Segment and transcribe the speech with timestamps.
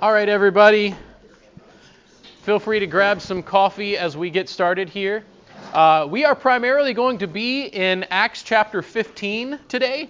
[0.00, 0.94] All right, everybody.
[2.42, 5.24] Feel free to grab some coffee as we get started here.
[5.72, 10.08] Uh, we are primarily going to be in Acts chapter 15 today,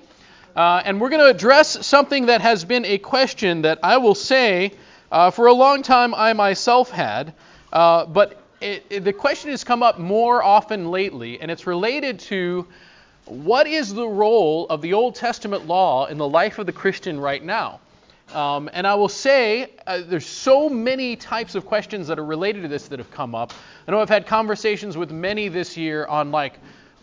[0.55, 4.15] uh, and we're going to address something that has been a question that I will
[4.15, 4.75] say
[5.11, 7.33] uh, for a long time I myself had,
[7.73, 12.19] uh, but it, it, the question has come up more often lately, and it's related
[12.19, 12.67] to
[13.25, 17.19] what is the role of the Old Testament law in the life of the Christian
[17.19, 17.81] right now?
[18.33, 22.63] Um, and I will say, uh, there's so many types of questions that are related
[22.63, 23.53] to this that have come up.
[23.87, 26.59] I know I've had conversations with many this year on, like,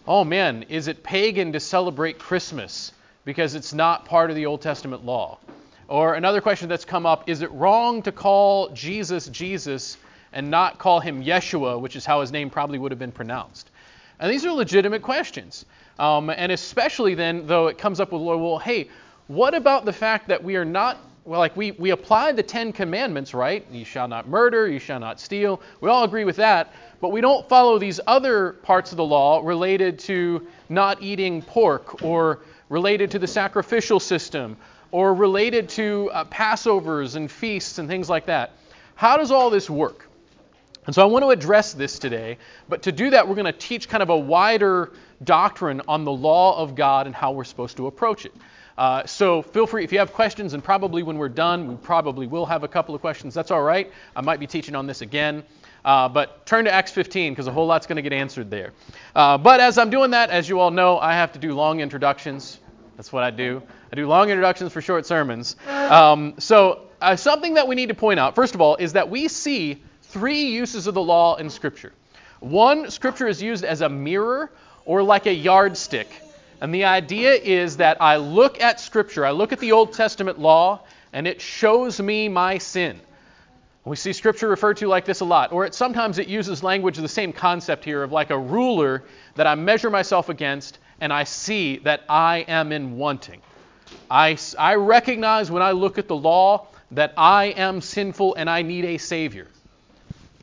[0.07, 2.91] oh man, is it pagan to celebrate Christmas
[3.25, 5.39] because it's not part of the Old Testament law?
[5.87, 9.97] Or another question that's come up is it wrong to call Jesus Jesus
[10.31, 13.71] and not call him Yeshua, which is how his name probably would have been pronounced?
[14.19, 15.65] And these are legitimate questions.
[15.97, 18.89] Um, and especially then, though it comes up with, well, hey,
[19.27, 22.71] what about the fact that we are not well, like we, we apply the Ten
[22.71, 23.65] Commandments, right?
[23.71, 25.59] You shall not murder, you shall not steal.
[25.81, 29.41] We all agree with that, but we don't follow these other parts of the law
[29.43, 34.55] related to not eating pork or related to the sacrificial system
[34.91, 38.51] or related to uh, Passovers and feasts and things like that.
[38.93, 40.07] How does all this work?
[40.85, 42.37] And so I want to address this today,
[42.69, 44.91] but to do that, we're going to teach kind of a wider
[45.23, 48.33] doctrine on the law of God and how we're supposed to approach it.
[48.77, 52.27] Uh, so feel free, if you have questions, and probably when we're done, we probably
[52.27, 53.33] will have a couple of questions.
[53.33, 53.91] That's all right.
[54.15, 55.43] I might be teaching on this again.
[55.85, 58.73] Uh, but turn to Acts 15 because a whole lot's going to get answered there.
[59.15, 61.79] Uh, but as I'm doing that, as you all know, I have to do long
[61.79, 62.59] introductions.
[62.97, 63.61] That's what I do.
[63.91, 65.55] I do long introductions for short sermons.
[65.67, 69.09] Um, so uh, something that we need to point out, first of all, is that
[69.09, 71.93] we see three uses of the law in Scripture.
[72.39, 74.51] One, Scripture is used as a mirror
[74.85, 76.07] or like a yardstick
[76.61, 80.39] and the idea is that I look at Scripture, I look at the Old Testament
[80.39, 80.81] law,
[81.13, 82.99] and it shows me my sin.
[83.85, 86.97] We see Scripture referred to like this a lot, or it, sometimes it uses language
[86.97, 89.03] of the same concept here of like a ruler
[89.35, 93.41] that I measure myself against, and I see that I am in wanting.
[94.09, 98.61] I, I recognize when I look at the law that I am sinful and I
[98.61, 99.47] need a Savior.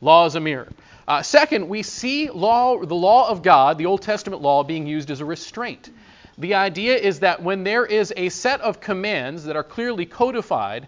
[0.01, 0.69] Law is a mirror.
[1.07, 5.11] Uh, second, we see law, the law of God, the Old Testament law, being used
[5.11, 5.89] as a restraint.
[6.37, 10.87] The idea is that when there is a set of commands that are clearly codified,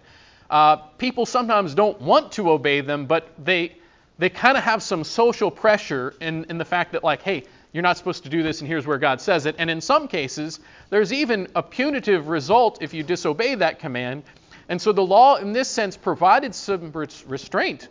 [0.50, 3.76] uh, people sometimes don't want to obey them, but they
[4.18, 7.82] they kind of have some social pressure in, in the fact that like, hey, you're
[7.82, 9.56] not supposed to do this, and here's where God says it.
[9.58, 14.22] And in some cases, there's even a punitive result if you disobey that command.
[14.70, 17.88] And so the law, in this sense, provided some restraint.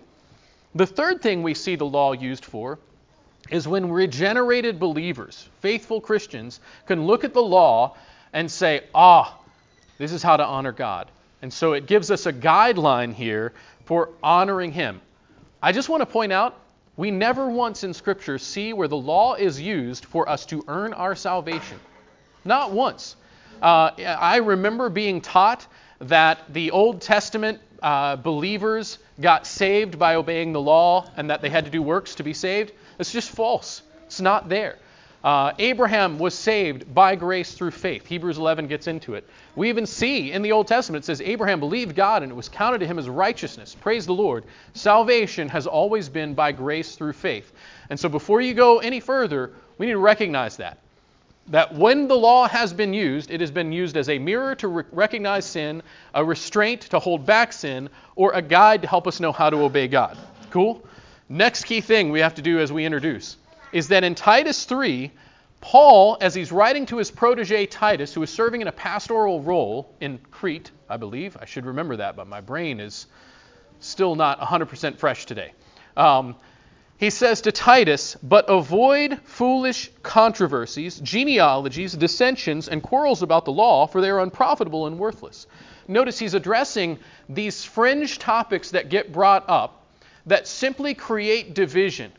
[0.73, 2.79] The third thing we see the law used for
[3.49, 7.95] is when regenerated believers, faithful Christians, can look at the law
[8.33, 9.37] and say, ah,
[9.97, 11.09] this is how to honor God.
[11.41, 13.53] And so it gives us a guideline here
[13.85, 14.99] for honoring Him.
[15.61, 16.59] I just want to point out
[16.97, 20.93] we never once in Scripture see where the law is used for us to earn
[20.93, 21.79] our salvation.
[22.45, 23.15] Not once.
[23.61, 25.65] Uh, I remember being taught
[25.99, 31.49] that the Old Testament uh, believers got saved by obeying the law and that they
[31.49, 32.71] had to do works to be saved.
[32.99, 33.81] It's just false.
[34.05, 34.77] It's not there.
[35.25, 38.05] Uh, Abraham was saved by grace through faith.
[38.05, 39.27] Hebrews 11 gets into it.
[39.55, 42.47] We even see in the Old Testament, it says, Abraham believed God and it was
[42.47, 43.73] counted to him as righteousness.
[43.73, 44.43] Praise the Lord.
[44.75, 47.51] Salvation has always been by grace through faith.
[47.89, 50.77] And so before you go any further, we need to recognize that.
[51.47, 54.67] That when the law has been used, it has been used as a mirror to
[54.67, 55.81] re- recognize sin,
[56.13, 59.57] a restraint to hold back sin, or a guide to help us know how to
[59.57, 60.19] obey God.
[60.51, 60.83] Cool?
[61.27, 63.37] Next key thing we have to do as we introduce
[63.71, 65.11] is that in Titus 3,
[65.59, 69.95] Paul, as he's writing to his protege Titus, who is serving in a pastoral role
[69.99, 73.07] in Crete, I believe, I should remember that, but my brain is
[73.79, 75.53] still not 100% fresh today.
[75.97, 76.35] Um,
[76.97, 83.87] he says to Titus, But avoid foolish controversies, genealogies, dissensions, and quarrels about the law,
[83.87, 85.47] for they are unprofitable and worthless.
[85.87, 89.84] Notice he's addressing these fringe topics that get brought up
[90.25, 92.11] that simply create division.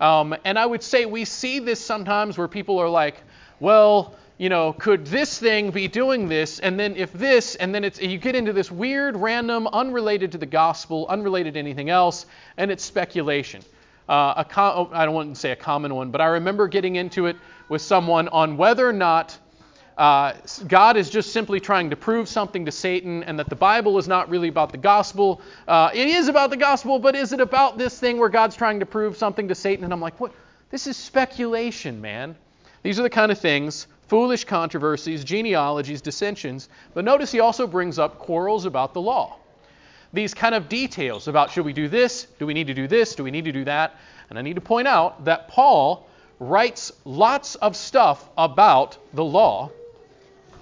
[0.00, 3.22] Um, and I would say we see this sometimes where people are like,
[3.60, 6.58] well, you know, could this thing be doing this?
[6.58, 10.38] And then if this, and then it's you get into this weird, random, unrelated to
[10.38, 12.26] the gospel, unrelated to anything else,
[12.56, 13.62] and it's speculation.
[14.08, 16.96] Uh, a com- I don't want to say a common one, but I remember getting
[16.96, 17.36] into it
[17.68, 19.38] with someone on whether or not
[19.96, 20.34] uh,
[20.66, 24.08] God is just simply trying to prove something to Satan and that the Bible is
[24.08, 25.40] not really about the gospel.
[25.68, 28.80] Uh, it is about the gospel, but is it about this thing where God's trying
[28.80, 29.84] to prove something to Satan?
[29.84, 30.32] And I'm like, what?
[30.70, 32.34] This is speculation, man.
[32.82, 36.68] These are the kind of things foolish controversies, genealogies, dissensions.
[36.92, 39.38] But notice he also brings up quarrels about the law.
[40.12, 42.26] these kind of details about should we do this?
[42.38, 43.14] Do we need to do this?
[43.14, 43.96] Do we need to do that?
[44.30, 46.06] And I need to point out that Paul
[46.38, 49.70] writes lots of stuff about the law,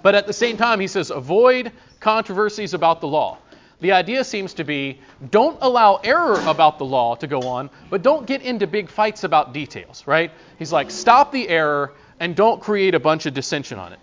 [0.03, 3.39] but at the same time, he says avoid controversies about the law.
[3.81, 5.01] The idea seems to be
[5.31, 9.25] don't allow error about the law to go on, but don't get into big fights
[9.25, 10.31] about details, right?
[10.59, 13.99] He's like, stop the error and don't create a bunch of dissension on it.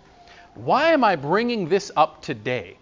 [0.54, 2.76] Why am I bringing this up today?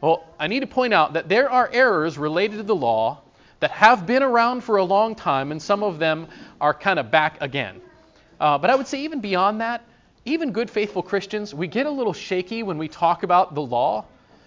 [0.00, 3.22] Well, I need to point out that there are errors related to the law
[3.60, 6.28] that have been around for a long time, and some of them
[6.60, 7.80] are kind of back again.
[8.38, 9.82] Uh, but I would say, even beyond that,
[10.26, 14.04] even good, faithful Christians, we get a little shaky when we talk about the law.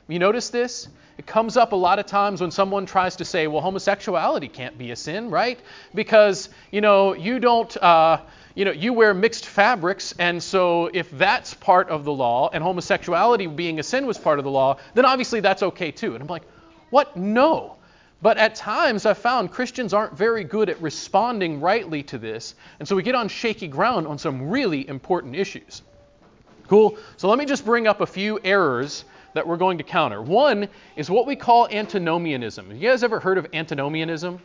[0.08, 0.90] You notice this?
[1.18, 4.78] It comes up a lot of times when someone tries to say, well, homosexuality can't
[4.78, 5.60] be a sin, right?
[5.96, 8.22] Because, you know, you don't, uh,
[8.56, 12.64] you know, you wear mixed fabrics, and so if that's part of the law, and
[12.64, 16.14] homosexuality being a sin was part of the law, then obviously that's okay too.
[16.14, 16.44] And I'm like,
[16.90, 17.16] what?
[17.16, 17.78] No.
[18.22, 22.88] But at times I've found Christians aren't very good at responding rightly to this, and
[22.88, 25.82] so we get on shaky ground on some really important issues.
[26.68, 26.98] Cool?
[27.18, 30.22] So let me just bring up a few errors that we're going to counter.
[30.22, 32.72] One is what we call antinomianism.
[32.72, 34.40] You guys ever heard of antinomianism?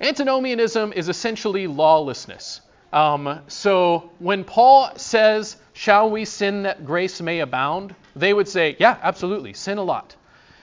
[0.00, 2.60] Antinomianism is essentially lawlessness.
[2.92, 7.94] Um, so when Paul says, Shall we sin that grace may abound?
[8.16, 10.16] they would say, Yeah, absolutely, sin a lot.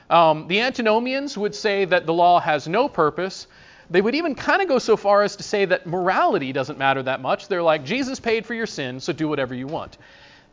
[0.10, 3.48] Um, the antinomians would say that the law has no purpose.
[3.90, 7.04] They would even kind of go so far as to say that morality doesn't matter
[7.04, 7.48] that much.
[7.48, 9.98] They're like, Jesus paid for your sin, so do whatever you want.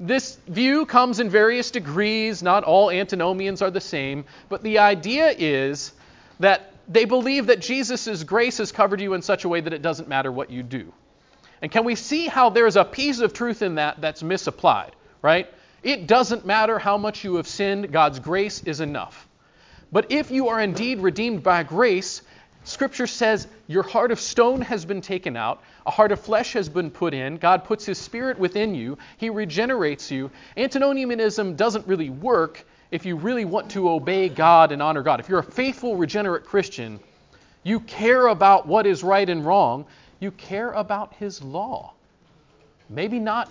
[0.01, 2.43] This view comes in various degrees.
[2.43, 4.25] Not all antinomians are the same.
[4.49, 5.93] But the idea is
[6.41, 9.83] that they believe that Jesus' grace has covered you in such a way that it
[9.83, 10.93] doesn't matter what you do.
[11.61, 15.49] And can we see how there's a piece of truth in that that's misapplied, right?
[15.83, 19.29] It doesn't matter how much you have sinned, God's grace is enough.
[19.93, 22.23] But if you are indeed redeemed by grace,
[22.65, 26.69] Scripture says your heart of stone has been taken out, a heart of flesh has
[26.69, 27.37] been put in.
[27.37, 30.31] God puts His Spirit within you, He regenerates you.
[30.57, 35.21] Antinomianism doesn't really work if you really want to obey God and honor God.
[35.21, 37.01] If you're a faithful, regenerate Christian,
[37.63, 39.85] you care about what is right and wrong,
[40.21, 41.93] you care about His law.
[42.89, 43.51] Maybe not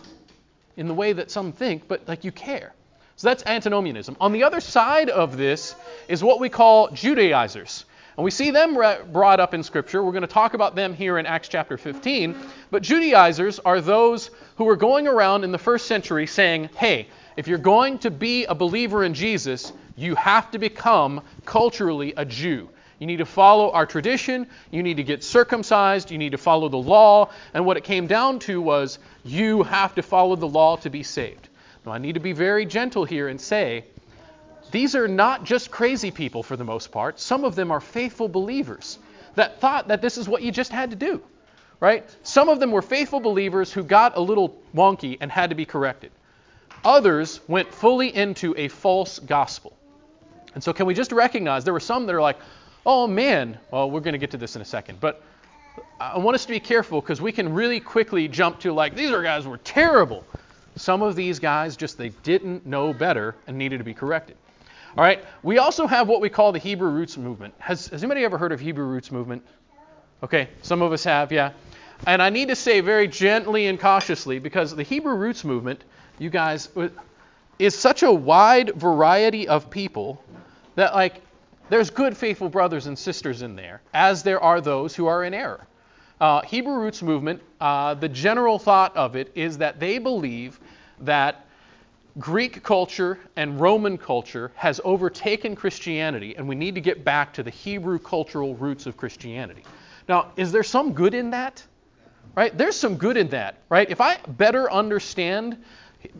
[0.77, 2.73] in the way that some think, but like you care.
[3.21, 4.17] So that's antinomianism.
[4.19, 5.75] On the other side of this
[6.07, 7.85] is what we call Judaizers.
[8.17, 10.01] And we see them brought up in Scripture.
[10.01, 12.35] We're going to talk about them here in Acts chapter 15.
[12.71, 17.47] But Judaizers are those who were going around in the first century saying, hey, if
[17.47, 22.69] you're going to be a believer in Jesus, you have to become culturally a Jew.
[22.97, 24.47] You need to follow our tradition.
[24.71, 26.09] You need to get circumcised.
[26.09, 27.29] You need to follow the law.
[27.53, 31.03] And what it came down to was you have to follow the law to be
[31.03, 31.49] saved.
[31.85, 33.85] Now, I need to be very gentle here and say
[34.71, 37.19] these are not just crazy people for the most part.
[37.19, 38.99] Some of them are faithful believers
[39.35, 41.21] that thought that this is what you just had to do,
[41.79, 42.05] right?
[42.23, 45.65] Some of them were faithful believers who got a little wonky and had to be
[45.65, 46.11] corrected.
[46.83, 49.73] Others went fully into a false gospel.
[50.53, 52.37] And so, can we just recognize there were some that are like,
[52.85, 55.23] oh man, well, we're going to get to this in a second, but
[55.99, 59.11] I want us to be careful because we can really quickly jump to like, these
[59.11, 60.25] are guys who were terrible.
[60.75, 64.37] Some of these guys just they didn't know better and needed to be corrected.
[64.97, 65.23] All right.
[65.43, 67.53] We also have what we call the Hebrew roots movement.
[67.59, 69.43] Has, has anybody ever heard of Hebrew roots movement?
[70.23, 71.51] Okay, some of us have, yeah.
[72.05, 75.83] And I need to say very gently and cautiously because the Hebrew roots movement,
[76.19, 76.89] you guys, uh,
[77.57, 80.23] is such a wide variety of people
[80.75, 81.21] that like
[81.69, 85.33] there's good faithful brothers and sisters in there, as there are those who are in
[85.33, 85.65] error.
[86.21, 90.59] Uh, Hebrew roots movement, uh, the general thought of it is that they believe
[90.99, 91.47] that
[92.19, 97.41] Greek culture and Roman culture has overtaken Christianity, and we need to get back to
[97.41, 99.63] the Hebrew cultural roots of Christianity.
[100.07, 101.63] Now, is there some good in that?
[102.35, 102.55] Right?
[102.55, 103.89] There's some good in that, right?
[103.89, 105.57] If I better understand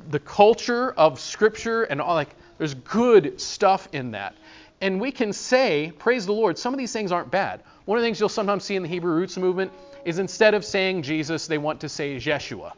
[0.10, 4.36] the culture of Scripture and all, like, there's good stuff in that.
[4.82, 7.62] And we can say, praise the Lord, some of these things aren't bad.
[7.86, 9.72] One of the things you'll sometimes see in the Hebrew roots movement
[10.06, 12.74] is instead of saying Jesus, they want to say Yeshua,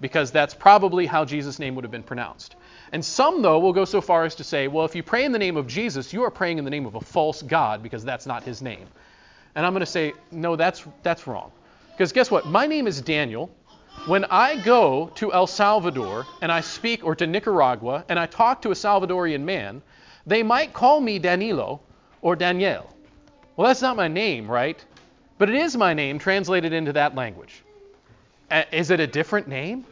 [0.00, 2.56] because that's probably how Jesus' name would have been pronounced.
[2.92, 5.32] And some, though, will go so far as to say, well, if you pray in
[5.32, 8.04] the name of Jesus, you are praying in the name of a false God, because
[8.04, 8.86] that's not his name.
[9.54, 11.50] And I'm going to say, no, that's, that's wrong.
[11.92, 12.44] Because guess what?
[12.44, 13.50] My name is Daniel.
[14.04, 18.60] When I go to El Salvador and I speak, or to Nicaragua, and I talk
[18.62, 19.80] to a Salvadorian man,
[20.26, 21.80] they might call me Danilo
[22.20, 22.92] or Daniel.
[23.56, 24.82] Well, that's not my name, right?
[25.38, 27.62] But it is my name translated into that language.
[28.72, 29.84] Is it a different name?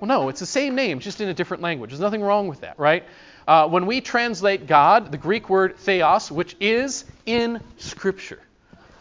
[0.00, 1.90] Well, no, it's the same name, just in a different language.
[1.90, 3.04] There's nothing wrong with that, right?
[3.46, 8.40] Uh, when we translate God, the Greek word theos, which is in Scripture,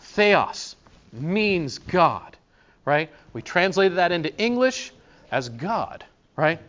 [0.01, 0.75] theos
[1.11, 2.35] means God,
[2.85, 3.09] right?
[3.33, 4.93] We translated that into English
[5.31, 6.03] as God,
[6.35, 6.59] right?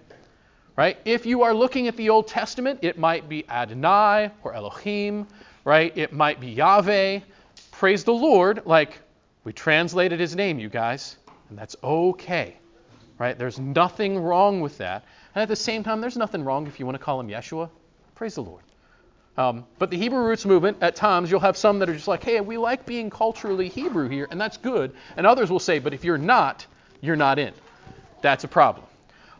[0.76, 0.99] Right?
[1.04, 5.28] If you are looking at the Old Testament, it might be Adonai or Elohim,
[5.64, 5.97] right?
[5.97, 7.21] It might be Yahweh.
[7.71, 8.99] Praise the Lord, like
[9.45, 11.16] we translated his name, you guys,
[11.49, 12.57] and that's okay.
[13.19, 13.38] Right?
[13.38, 15.04] There's nothing wrong with that.
[15.37, 17.71] And at the same time, there's nothing wrong if you want to call him Yeshua.
[18.16, 18.62] Praise the Lord.
[19.37, 22.23] Um, but the Hebrew roots movement, at times, you'll have some that are just like,
[22.23, 24.93] hey, we like being culturally Hebrew here, and that's good.
[25.16, 26.66] And others will say, but if you're not,
[27.00, 27.52] you're not in.
[28.23, 28.87] That's a problem.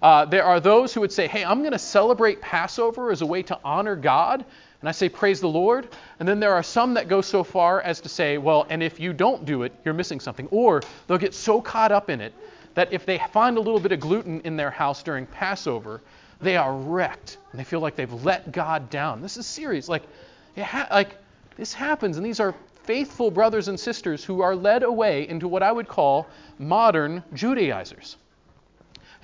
[0.05, 3.27] Uh, there are those who would say, hey, I'm going to celebrate Passover as a
[3.27, 4.45] way to honor God.
[4.81, 5.89] And I say, praise the Lord.
[6.21, 9.01] And then there are some that go so far as to say, well, and if
[9.01, 10.47] you don't do it, you're missing something.
[10.51, 12.35] Or they'll get so caught up in it
[12.75, 16.03] that if they find a little bit of gluten in their house during Passover,
[16.39, 19.23] they are wrecked and they feel like they've let God down.
[19.23, 19.89] This is serious.
[19.89, 20.03] Like,
[20.59, 21.17] ha- like
[21.57, 25.63] this happens, and these are faithful brothers and sisters who are led away into what
[25.63, 26.27] I would call
[26.59, 28.19] modern Judaizers.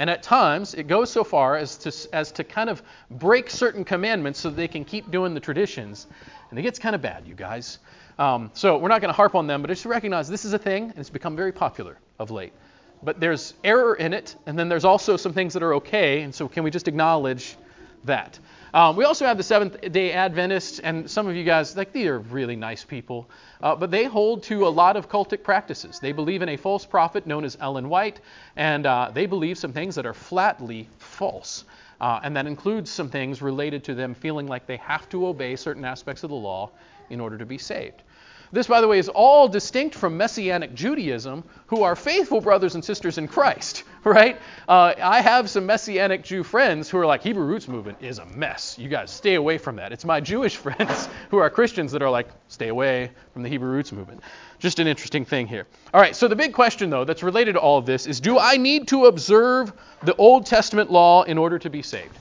[0.00, 3.84] And at times, it goes so far as to, as to kind of break certain
[3.84, 6.06] commandments so they can keep doing the traditions.
[6.48, 7.78] And it gets kind of bad, you guys.
[8.18, 10.58] Um, so we're not going to harp on them, but just recognize this is a
[10.58, 12.54] thing, and it's become very popular of late
[13.02, 16.34] but there's error in it, and then there's also some things that are okay, and
[16.34, 17.56] so can we just acknowledge
[18.04, 18.38] that?
[18.72, 22.06] Um, we also have the Seventh Day Adventists, and some of you guys, like, these
[22.06, 23.28] are really nice people,
[23.62, 25.98] uh, but they hold to a lot of cultic practices.
[25.98, 28.20] They believe in a false prophet known as Ellen White,
[28.54, 31.64] and uh, they believe some things that are flatly false.
[32.00, 35.56] Uh, and that includes some things related to them feeling like they have to obey
[35.56, 36.70] certain aspects of the law
[37.10, 38.02] in order to be saved.
[38.52, 42.84] This, by the way, is all distinct from Messianic Judaism, who are faithful brothers and
[42.84, 44.40] sisters in Christ, right?
[44.66, 48.26] Uh, I have some Messianic Jew friends who are like, Hebrew Roots Movement is a
[48.26, 48.76] mess.
[48.76, 49.92] You guys stay away from that.
[49.92, 53.70] It's my Jewish friends who are Christians that are like, stay away from the Hebrew
[53.70, 54.20] Roots Movement.
[54.58, 55.66] Just an interesting thing here.
[55.94, 58.36] All right, so the big question, though, that's related to all of this is do
[58.38, 62.16] I need to observe the Old Testament law in order to be saved?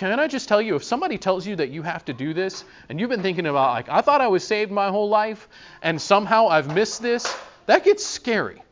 [0.00, 2.64] Can I just tell you, if somebody tells you that you have to do this,
[2.88, 5.46] and you've been thinking about, like, I thought I was saved my whole life,
[5.82, 8.62] and somehow I've missed this, that gets scary.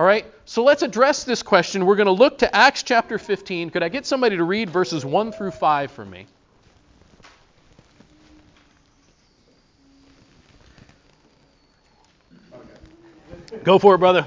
[0.00, 0.26] All right?
[0.46, 1.86] So let's address this question.
[1.86, 3.70] We're going to look to Acts chapter 15.
[3.70, 6.26] Could I get somebody to read verses 1 through 5 for me?
[13.52, 13.62] Okay.
[13.62, 14.26] Go for it, brother.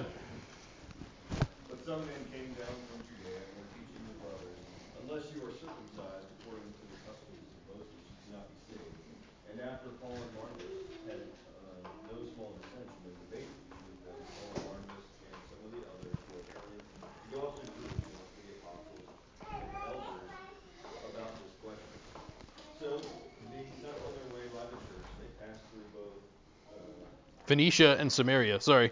[27.52, 28.62] Phoenicia and Samaria.
[28.62, 28.92] Sorry.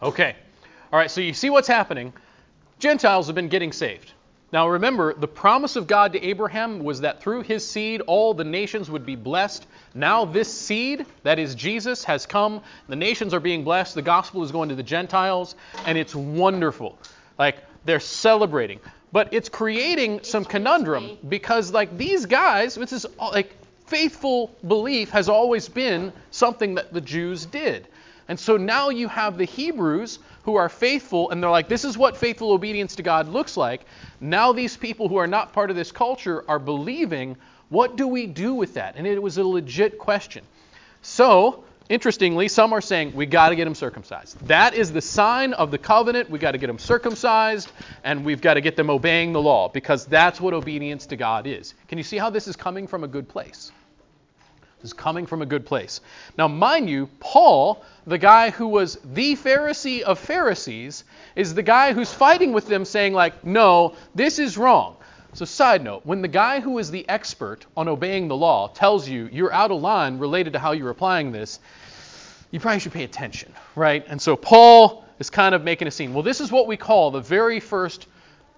[0.00, 0.36] Okay.
[0.92, 2.12] All right, so you see what's happening.
[2.78, 4.12] Gentiles have been getting saved.
[4.52, 8.44] Now remember, the promise of God to Abraham was that through his seed all the
[8.44, 9.66] nations would be blessed.
[9.94, 12.62] Now this seed, that is Jesus, has come.
[12.88, 13.96] The nations are being blessed.
[13.96, 16.96] The gospel is going to the Gentiles, and it's wonderful.
[17.38, 18.78] Like they're celebrating.
[19.10, 23.52] But it's creating some conundrum because like these guys, this is like
[23.86, 27.88] faithful belief has always been something that the Jews did.
[28.28, 31.96] And so now you have the Hebrews who are faithful, and they're like, this is
[31.96, 33.84] what faithful obedience to God looks like.
[34.20, 37.36] Now these people who are not part of this culture are believing.
[37.68, 38.96] What do we do with that?
[38.96, 40.44] And it was a legit question.
[41.02, 44.38] So, interestingly, some are saying we got to get them circumcised.
[44.46, 46.28] That is the sign of the covenant.
[46.30, 47.70] We got to get them circumcised,
[48.02, 51.46] and we've got to get them obeying the law because that's what obedience to God
[51.46, 51.74] is.
[51.88, 53.70] Can you see how this is coming from a good place?
[54.78, 56.00] This is coming from a good place.
[56.36, 61.92] Now, mind you, Paul, the guy who was the Pharisee of Pharisees, is the guy
[61.92, 64.96] who's fighting with them saying, like, no, this is wrong.
[65.32, 69.08] So, side note, when the guy who is the expert on obeying the law tells
[69.08, 71.58] you you're out of line related to how you're applying this,
[72.52, 74.04] you probably should pay attention, right?
[74.08, 76.14] And so Paul is kind of making a scene.
[76.14, 78.06] Well, this is what we call the very first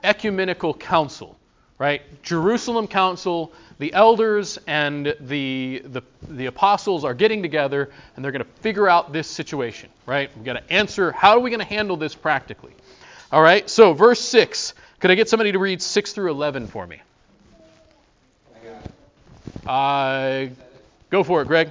[0.04, 1.37] ecumenical council
[1.78, 2.02] right?
[2.22, 8.44] Jerusalem council, the elders and the, the, the apostles are getting together and they're going
[8.44, 10.30] to figure out this situation, right?
[10.34, 12.72] We've got to answer how are we going to handle this practically?
[13.30, 14.74] All right, so verse 6.
[15.00, 17.00] Could I get somebody to read 6 through 11 for me?
[19.66, 20.46] Uh,
[21.10, 21.70] go for it, Greg.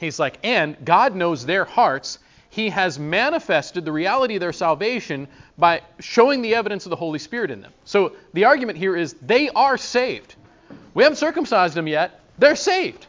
[0.00, 2.18] He's like, and God knows their hearts.
[2.48, 5.28] He has manifested the reality of their salvation
[5.58, 7.72] by showing the evidence of the Holy Spirit in them.
[7.84, 10.36] So the argument here is they are saved.
[10.94, 12.18] We haven't circumcised them yet.
[12.38, 13.06] They're saved.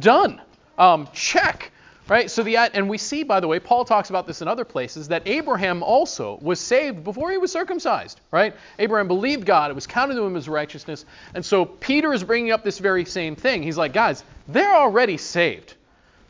[0.00, 0.40] Done.
[0.76, 1.70] Um, check.
[2.08, 2.28] Right?
[2.28, 5.08] So the and we see, by the way, Paul talks about this in other places
[5.08, 8.20] that Abraham also was saved before he was circumcised.
[8.32, 8.54] Right?
[8.80, 11.06] Abraham believed God; it was counted to him as righteousness.
[11.32, 13.62] And so Peter is bringing up this very same thing.
[13.62, 15.76] He's like, guys, they're already saved.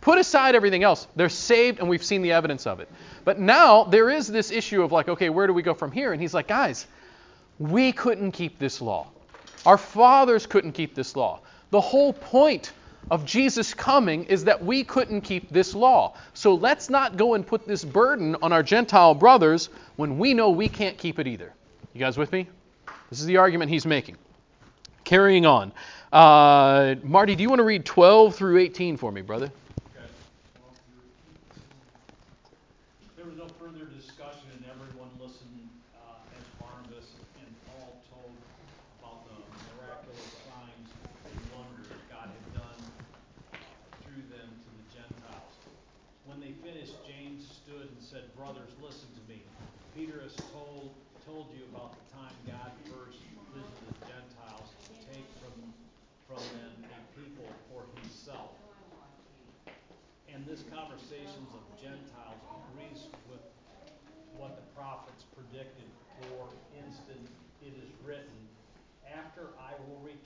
[0.04, 1.08] Put aside everything else.
[1.16, 2.90] They're saved, and we've seen the evidence of it.
[3.24, 6.12] But now there is this issue of like, okay, where do we go from here?
[6.12, 6.86] And he's like, guys,
[7.58, 9.06] we couldn't keep this law.
[9.64, 11.40] Our fathers couldn't keep this law.
[11.70, 12.74] The whole point
[13.10, 16.14] of Jesus coming is that we couldn't keep this law.
[16.34, 20.50] So let's not go and put this burden on our Gentile brothers when we know
[20.50, 21.54] we can't keep it either.
[21.94, 22.46] You guys with me?
[23.08, 24.18] This is the argument he's making.
[25.04, 25.72] Carrying on.
[26.12, 29.50] Uh, Marty, do you want to read 12 through 18 for me, brother?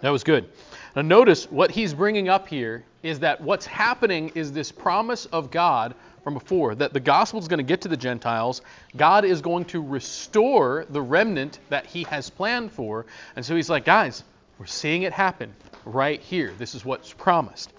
[0.00, 0.48] That was good.
[0.94, 5.50] Now, notice what he's bringing up here is that what's happening is this promise of
[5.50, 8.62] God from before that the gospel is going to get to the Gentiles.
[8.96, 13.06] God is going to restore the remnant that he has planned for.
[13.36, 14.24] And so he's like, guys,
[14.58, 16.52] we're seeing it happen right here.
[16.58, 17.72] This is what's promised.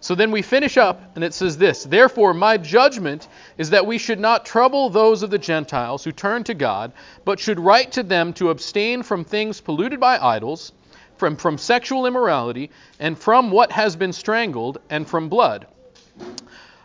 [0.00, 3.98] So then we finish up, and it says this Therefore, my judgment is that we
[3.98, 6.92] should not trouble those of the Gentiles who turn to God,
[7.24, 10.72] but should write to them to abstain from things polluted by idols,
[11.16, 15.66] from, from sexual immorality, and from what has been strangled, and from blood.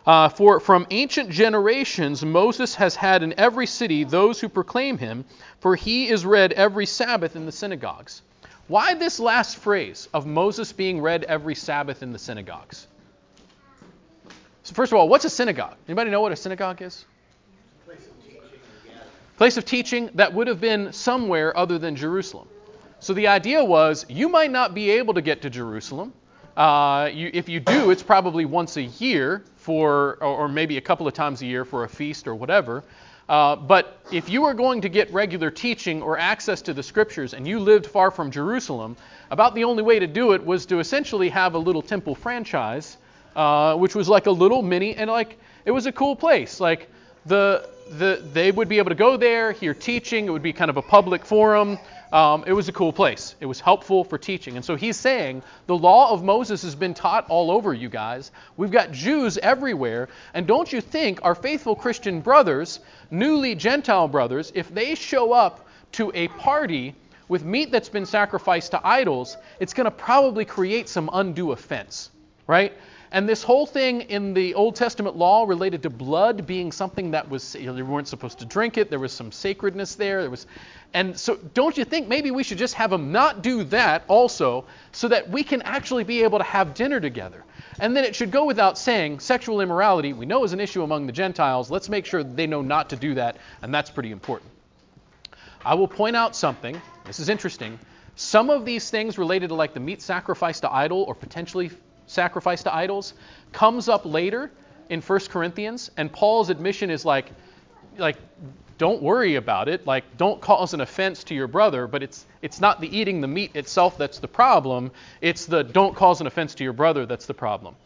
[0.04, 5.24] Uh, for from ancient generations Moses has had in every city those who proclaim him,
[5.60, 8.22] for he is read every Sabbath in the synagogues.
[8.66, 12.86] Why this last phrase of Moses being read every Sabbath in the synagogues?
[14.64, 15.76] So first of all, what's a synagogue?
[15.86, 17.04] Anybody know what a synagogue is?
[17.84, 18.40] Place of teaching,
[19.36, 22.48] Place of teaching that would have been somewhere other than Jerusalem.
[23.02, 26.12] So the idea was you might not be able to get to Jerusalem.
[26.56, 30.80] Uh, you, if you do, it's probably once a year for, or, or, maybe a
[30.80, 32.84] couple of times a year for a feast or whatever.
[33.28, 37.34] Uh, but if you were going to get regular teaching or access to the scriptures
[37.34, 38.96] and you lived far from Jerusalem,
[39.32, 42.98] about the only way to do it was to essentially have a little temple franchise
[43.34, 46.60] uh, which was like a little mini, and like it was a cool place.
[46.60, 46.88] Like
[47.26, 50.26] the the, they would be able to go there, hear teaching.
[50.26, 51.78] It would be kind of a public forum.
[52.12, 53.34] Um, it was a cool place.
[53.40, 54.56] It was helpful for teaching.
[54.56, 58.30] And so he's saying the law of Moses has been taught all over you guys.
[58.56, 60.08] We've got Jews everywhere.
[60.34, 65.66] And don't you think our faithful Christian brothers, newly Gentile brothers, if they show up
[65.92, 66.94] to a party
[67.28, 72.10] with meat that's been sacrificed to idols, it's going to probably create some undue offense,
[72.46, 72.74] right?
[73.12, 77.28] And this whole thing in the Old Testament law related to blood being something that
[77.28, 78.88] was you, know, you weren't supposed to drink it.
[78.88, 80.22] There was some sacredness there.
[80.22, 80.46] There was,
[80.94, 84.64] and so don't you think maybe we should just have them not do that also,
[84.92, 87.44] so that we can actually be able to have dinner together?
[87.80, 91.06] And then it should go without saying, sexual immorality we know is an issue among
[91.06, 91.70] the Gentiles.
[91.70, 94.50] Let's make sure they know not to do that, and that's pretty important.
[95.66, 96.80] I will point out something.
[97.04, 97.78] This is interesting.
[98.16, 101.70] Some of these things related to like the meat sacrifice to idol or potentially
[102.06, 103.14] sacrifice to idols
[103.52, 104.50] comes up later
[104.88, 107.30] in 1 Corinthians, and Paul's admission is like,
[107.98, 108.16] like,
[108.78, 109.86] don't worry about it.
[109.86, 113.28] Like, don't cause an offense to your brother, but it's it's not the eating the
[113.28, 114.90] meat itself that's the problem.
[115.20, 117.76] It's the don't cause an offense to your brother that's the problem.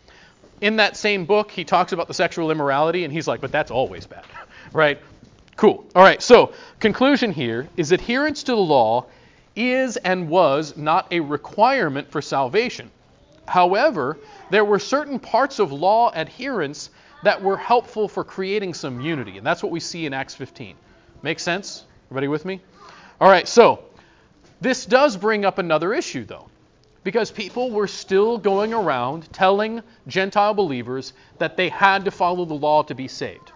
[0.63, 3.71] In that same book, he talks about the sexual immorality, and he's like, but that's
[3.71, 4.25] always bad,
[4.73, 4.99] right?
[5.57, 5.85] Cool.
[5.95, 6.23] All right.
[6.23, 9.07] So conclusion here is adherence to the law
[9.55, 12.91] is and was not a requirement for salvation.
[13.47, 14.19] However,
[14.51, 16.91] there were certain parts of law adherence
[17.23, 20.77] that were helpful for creating some unity, and that's what we see in Acts 15.
[21.23, 21.85] Make sense?
[22.07, 22.61] Everybody with me?
[23.21, 23.85] All right, so
[24.61, 26.49] this does bring up another issue, though,
[27.05, 32.55] because people were still going around telling Gentile believers that they had to follow the
[32.55, 33.53] law to be saved.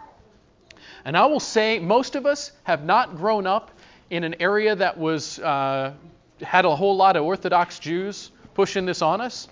[1.04, 3.70] And I will say, most of us have not grown up
[4.10, 5.94] in an area that was uh,
[6.42, 9.48] had a whole lot of Orthodox Jews pushing this on us.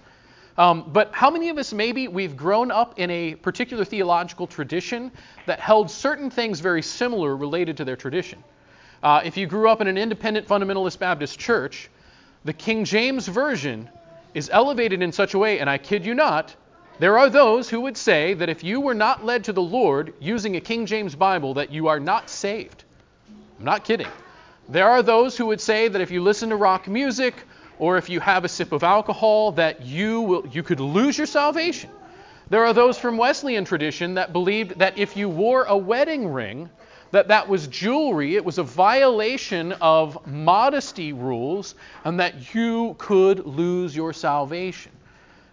[0.58, 5.12] Um, but how many of us maybe we've grown up in a particular theological tradition
[5.46, 8.42] that held certain things very similar related to their tradition?
[9.00, 11.88] Uh, if you grew up in an independent fundamentalist Baptist church,
[12.44, 13.88] the King James Version
[14.34, 16.56] is elevated in such a way, and I kid you not,
[16.98, 20.12] there are those who would say that if you were not led to the Lord
[20.18, 22.82] using a King James Bible, that you are not saved.
[23.60, 24.08] I'm not kidding.
[24.68, 27.34] There are those who would say that if you listen to rock music
[27.78, 31.26] or if you have a sip of alcohol, that you will you could lose your
[31.26, 31.90] salvation.
[32.50, 36.70] There are those from Wesleyan tradition that believed that if you wore a wedding ring,
[37.10, 43.46] that that was jewelry, it was a violation of modesty rules, and that you could
[43.46, 44.92] lose your salvation.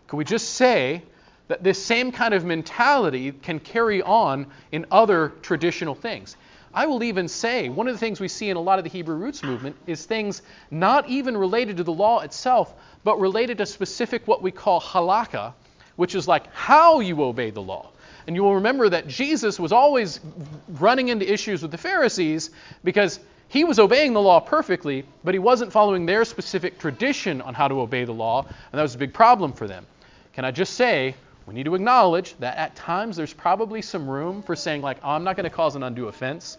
[0.08, 1.04] Could we just say
[1.48, 6.38] that this same kind of mentality can carry on in other traditional things?
[6.76, 8.90] I will even say one of the things we see in a lot of the
[8.90, 12.74] Hebrew roots movement is things not even related to the law itself,
[13.06, 15.54] but related to specific what we call halakha,
[15.96, 17.90] which is like how you obey the law.
[18.28, 20.20] And you will remember that Jesus was always
[20.68, 22.50] running into issues with the Pharisees
[22.84, 27.54] because he was obeying the law perfectly, but he wasn't following their specific tradition on
[27.54, 29.86] how to obey the law, and that was a big problem for them.
[30.34, 34.42] Can I just say, we need to acknowledge that at times there's probably some room
[34.42, 36.58] for saying, like, oh, I'm not going to cause an undue offense.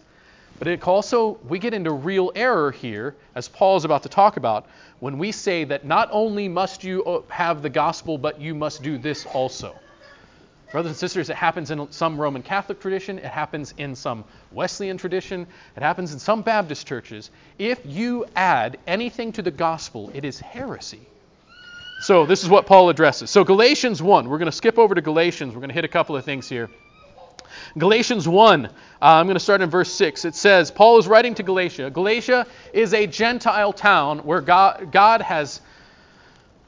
[0.59, 4.37] But it also, we get into real error here, as Paul is about to talk
[4.37, 4.65] about,
[4.99, 8.81] when we say that not only must you uh, have the gospel, but you must
[8.81, 9.75] do this also.
[10.71, 14.97] Brothers and sisters, it happens in some Roman Catholic tradition, it happens in some Wesleyan
[14.97, 17.29] tradition, it happens in some Baptist churches.
[17.57, 21.01] If you add anything to the gospel, it is heresy.
[22.01, 23.29] So, this is what Paul addresses.
[23.29, 25.53] So, Galatians 1, we're going to skip over to Galatians.
[25.53, 26.69] We're going to hit a couple of things here.
[27.77, 28.69] Galatians 1, uh,
[29.01, 30.25] I'm going to start in verse 6.
[30.25, 31.89] It says, Paul is writing to Galatia.
[31.89, 35.61] Galatia is a Gentile town where God, God has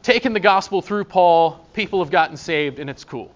[0.03, 3.31] taken the gospel through Paul, people have gotten saved, and it's cool.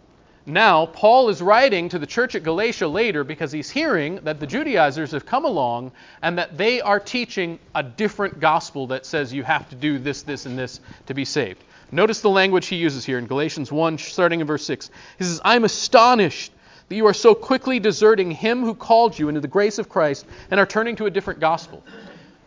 [0.46, 4.48] Now, Paul is writing to the church at Galatia later because he's hearing that the
[4.48, 9.44] Judaizers have come along and that they are teaching a different gospel that says you
[9.44, 11.64] have to do this, this, and this to be saved.
[11.94, 14.90] Notice the language he uses here in Galatians 1, starting in verse 6.
[15.18, 16.52] He says, I'm astonished
[16.94, 20.28] that you are so quickly deserting him who called you into the grace of Christ
[20.52, 21.84] and are turning to a different gospel.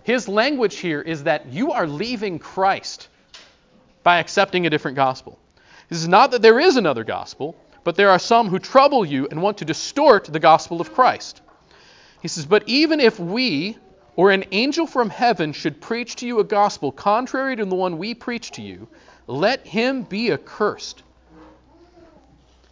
[0.04, 3.08] His language here is that you are leaving Christ
[4.04, 5.36] by accepting a different gospel.
[5.88, 9.26] This is not that there is another gospel, but there are some who trouble you
[9.32, 11.40] and want to distort the gospel of Christ.
[12.22, 13.76] He says, But even if we
[14.14, 17.98] or an angel from heaven should preach to you a gospel contrary to the one
[17.98, 18.86] we preach to you,
[19.26, 21.02] let him be accursed.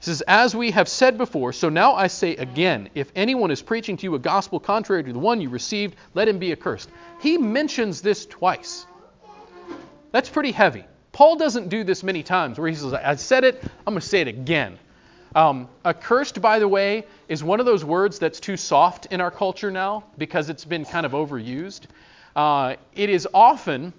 [0.05, 3.63] He says, As we have said before, so now I say again, if anyone is
[3.63, 6.91] preaching to you a gospel contrary to the one you received, let him be accursed.
[7.23, 8.85] He mentions this twice.
[10.13, 10.85] That's pretty heavy.
[11.13, 14.07] Paul doesn't do this many times where he says, I said it, I'm going to
[14.07, 14.79] say it again.
[15.35, 19.31] Um, accursed, by the way, is one of those words that's too soft in our
[19.31, 21.87] culture now because it's been kind of overused.
[22.37, 23.95] Uh, it is often,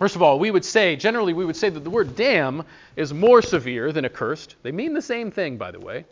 [0.00, 2.64] first of all, we would say, generally, we would say that the word damn
[2.96, 4.56] is more severe than accursed.
[4.64, 6.06] They mean the same thing, by the way.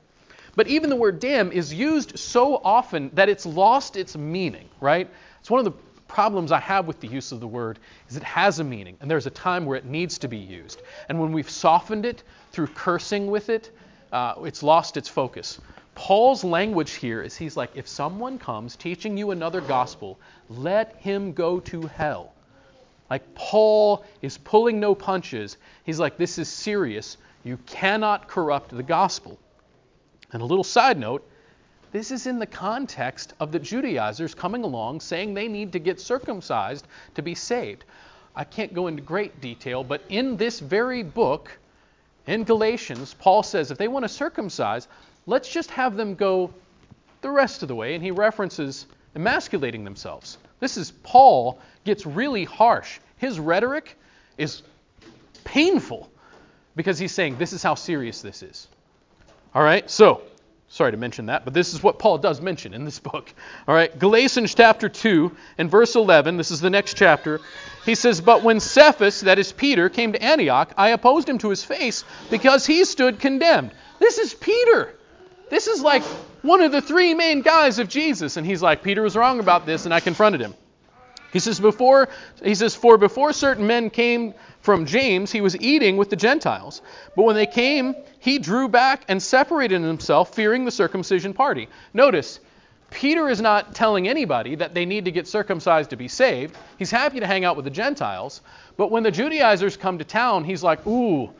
[0.54, 5.08] But even the word damn is used so often that it's lost its meaning, right?
[5.40, 8.22] It's one of the problems I have with the use of the word is it
[8.22, 10.82] has a meaning, and there's a time where it needs to be used.
[11.08, 13.70] And when we've softened it through cursing with it,
[14.12, 15.60] uh, it's lost its focus.
[15.94, 21.32] Paul's language here is he's like, if someone comes teaching you another gospel, let him
[21.32, 22.32] go to hell.
[23.10, 25.56] Like Paul is pulling no punches.
[25.84, 27.16] He's like, this is serious.
[27.44, 29.38] You cannot corrupt the gospel.
[30.32, 31.26] And a little side note
[31.90, 36.00] this is in the context of the Judaizers coming along saying they need to get
[36.00, 37.84] circumcised to be saved.
[38.36, 41.50] I can't go into great detail, but in this very book,
[42.26, 44.86] in Galatians, Paul says if they want to circumcise,
[45.26, 46.52] let's just have them go
[47.22, 47.94] the rest of the way.
[47.94, 50.36] And he references emasculating themselves.
[50.60, 52.98] This is Paul gets really harsh.
[53.16, 53.96] His rhetoric
[54.36, 54.62] is
[55.44, 56.10] painful
[56.76, 58.68] because he's saying this is how serious this is.
[59.54, 60.22] All right, so
[60.68, 63.32] sorry to mention that, but this is what Paul does mention in this book.
[63.66, 67.40] All right, Galatians chapter 2 and verse 11, this is the next chapter.
[67.84, 71.50] He says, But when Cephas, that is Peter, came to Antioch, I opposed him to
[71.50, 73.72] his face because he stood condemned.
[73.98, 74.94] This is Peter.
[75.50, 76.02] This is like
[76.42, 78.36] one of the three main guys of Jesus.
[78.36, 80.54] And he's like, Peter was wrong about this, and I confronted him.
[81.32, 82.08] He says, before,
[82.42, 86.80] he says, For before certain men came from James, he was eating with the Gentiles.
[87.14, 91.68] But when they came, he drew back and separated himself, fearing the circumcision party.
[91.92, 92.40] Notice,
[92.90, 96.56] Peter is not telling anybody that they need to get circumcised to be saved.
[96.78, 98.40] He's happy to hang out with the Gentiles.
[98.78, 101.30] But when the Judaizers come to town, he's like, Ooh,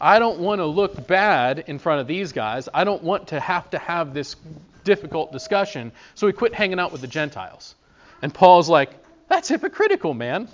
[0.00, 2.68] I don't want to look bad in front of these guys.
[2.72, 4.36] I don't want to have to have this
[4.84, 5.92] difficult discussion.
[6.14, 7.74] So he quit hanging out with the Gentiles.
[8.22, 8.90] And Paul's like,
[9.28, 10.48] That's hypocritical, man.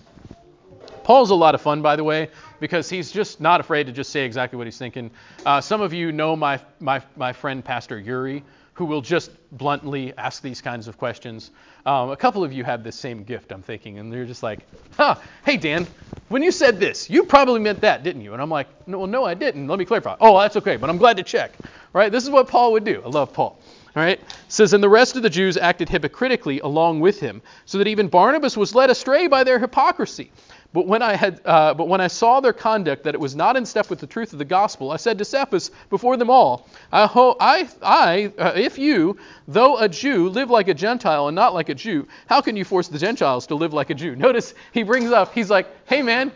[1.03, 2.31] Paul's a lot of fun, by the way,
[2.61, 5.11] because he's just not afraid to just say exactly what he's thinking.
[5.45, 8.43] Uh, some of you know my, my, my friend, Pastor Yuri,
[8.75, 11.51] who will just bluntly ask these kinds of questions.
[11.87, 14.61] Um, a couple of you have this same gift, I'm thinking, and they're just like,
[14.97, 15.87] huh, hey, Dan,
[16.29, 18.33] when you said this, you probably meant that, didn't you?
[18.33, 19.69] And I'm like, no, well, no, I didn't.
[19.69, 20.17] Let me clarify.
[20.21, 21.53] Oh, that's okay, but I'm glad to check.
[21.93, 22.11] Right?
[22.11, 23.01] This is what Paul would do.
[23.05, 23.61] I love Paul.
[23.95, 24.19] All right?
[24.19, 27.87] It says, And the rest of the Jews acted hypocritically along with him, so that
[27.87, 30.33] even Barnabas was led astray by their hypocrisy.
[30.75, 33.57] But when I had, uh, but when I saw their conduct that it was not
[33.57, 36.69] in step with the truth of the gospel, I said to Cephas before them all,
[36.91, 41.35] I, ho- I, I uh, if you, though a Jew, live like a Gentile and
[41.37, 44.17] not like a Jew, how can you force the Gentiles to live like a Jew?
[44.27, 46.33] Notice he brings up, he's like, hey man,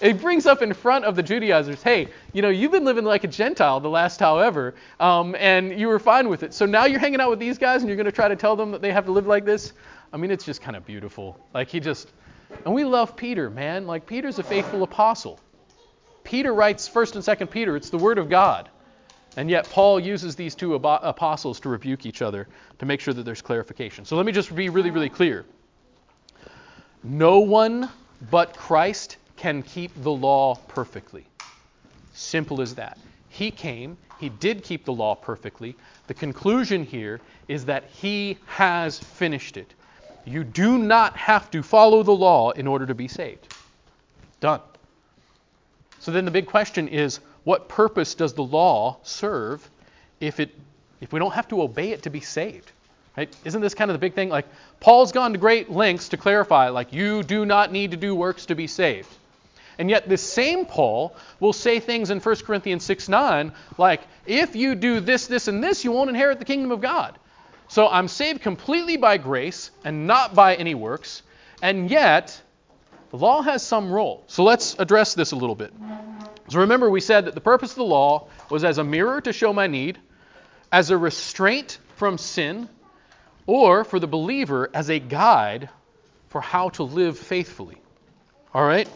[0.00, 3.24] he brings up in front of the Judaizers, hey, you know, you've been living like
[3.24, 6.54] a Gentile the last however, um, and you were fine with it.
[6.54, 8.54] So now you're hanging out with these guys and you're going to try to tell
[8.54, 9.72] them that they have to live like this?
[10.12, 11.44] I mean, it's just kind of beautiful.
[11.52, 12.12] Like he just
[12.64, 13.86] and we love Peter, man.
[13.86, 15.40] Like Peter's a faithful apostle.
[16.24, 18.68] Peter writes 1st and 2nd Peter, it's the word of God.
[19.36, 23.22] And yet Paul uses these two apostles to rebuke each other to make sure that
[23.22, 24.04] there's clarification.
[24.04, 25.44] So let me just be really really clear.
[27.02, 27.88] No one
[28.30, 31.26] but Christ can keep the law perfectly.
[32.12, 32.98] Simple as that.
[33.28, 35.76] He came, he did keep the law perfectly.
[36.08, 39.72] The conclusion here is that he has finished it.
[40.24, 43.54] You do not have to follow the law in order to be saved.
[44.40, 44.60] Done.
[46.00, 49.68] So then the big question is what purpose does the law serve
[50.20, 50.50] if it
[51.00, 52.70] if we don't have to obey it to be saved?
[53.16, 53.34] Right?
[53.44, 54.28] Isn't this kind of the big thing?
[54.28, 54.46] Like
[54.80, 58.46] Paul's gone to great lengths to clarify like you do not need to do works
[58.46, 59.08] to be saved.
[59.78, 64.54] And yet this same Paul will say things in 1 Corinthians 6 9 like if
[64.54, 67.18] you do this, this, and this, you won't inherit the kingdom of God.
[67.70, 71.22] So I'm saved completely by grace and not by any works,
[71.62, 72.42] and yet
[73.10, 74.24] the law has some role.
[74.26, 75.72] So let's address this a little bit.
[76.48, 79.32] So remember, we said that the purpose of the law was as a mirror to
[79.32, 79.98] show my need,
[80.72, 82.68] as a restraint from sin,
[83.46, 85.68] or for the believer as a guide
[86.28, 87.80] for how to live faithfully.
[88.52, 88.88] All right?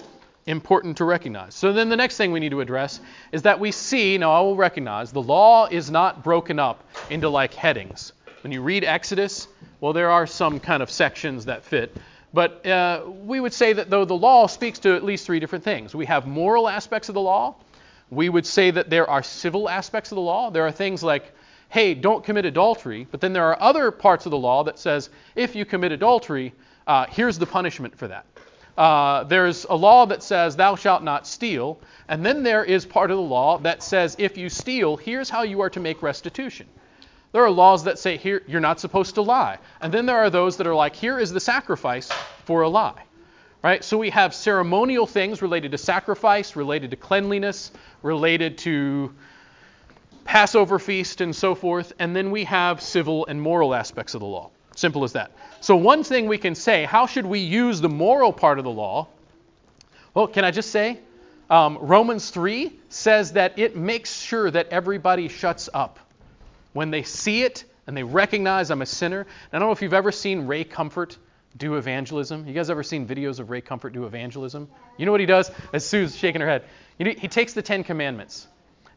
[0.47, 1.55] Important to recognize.
[1.55, 2.99] So then the next thing we need to address
[3.31, 7.29] is that we see, now I will recognize, the law is not broken up into
[7.29, 8.13] like headings.
[8.45, 9.49] When you read Exodus,
[9.81, 11.97] well, there are some kind of sections that fit.
[12.35, 15.65] But uh, we would say that though the law speaks to at least three different
[15.65, 15.95] things.
[15.95, 17.55] We have moral aspects of the law.
[18.11, 20.51] We would say that there are civil aspects of the law.
[20.51, 21.33] There are things like,
[21.71, 23.07] hey, don't commit adultery.
[23.11, 26.53] But then there are other parts of the law that says, if you commit adultery,
[26.87, 28.27] uh, here's the punishment for that.
[28.77, 31.79] uh, there's a law that says, Thou shalt not steal.
[32.09, 35.45] And then there is part of the law that says, If you steal, here's how
[35.45, 36.67] you are to make restitution.
[37.35, 39.59] There are laws that say, Here, you're not supposed to lie.
[39.81, 42.09] And then there are those that are like, Here is the sacrifice
[42.45, 43.03] for a lie.
[43.61, 43.83] Right?
[43.83, 49.13] So we have ceremonial things related to sacrifice, related to cleanliness, related to
[50.25, 51.93] Passover feast, and so forth.
[51.99, 54.51] And then we have civil and moral aspects of the law.
[54.77, 55.33] Simple as that.
[55.61, 58.71] So, one thing we can say how should we use the moral part of the
[58.71, 59.09] law?
[60.15, 61.01] Well, can I just say?
[61.51, 65.99] Um, Romans 3 says that it makes sure that everybody shuts up.
[66.75, 69.21] When they see it and they recognize I'm a sinner.
[69.21, 71.17] And I don't know if you've ever seen Ray Comfort
[71.57, 72.47] do evangelism.
[72.47, 74.69] You guys ever seen videos of Ray Comfort do evangelism?
[74.99, 75.51] You know what he does?
[75.73, 76.65] As Sue's shaking her head.
[76.99, 78.47] He takes the Ten Commandments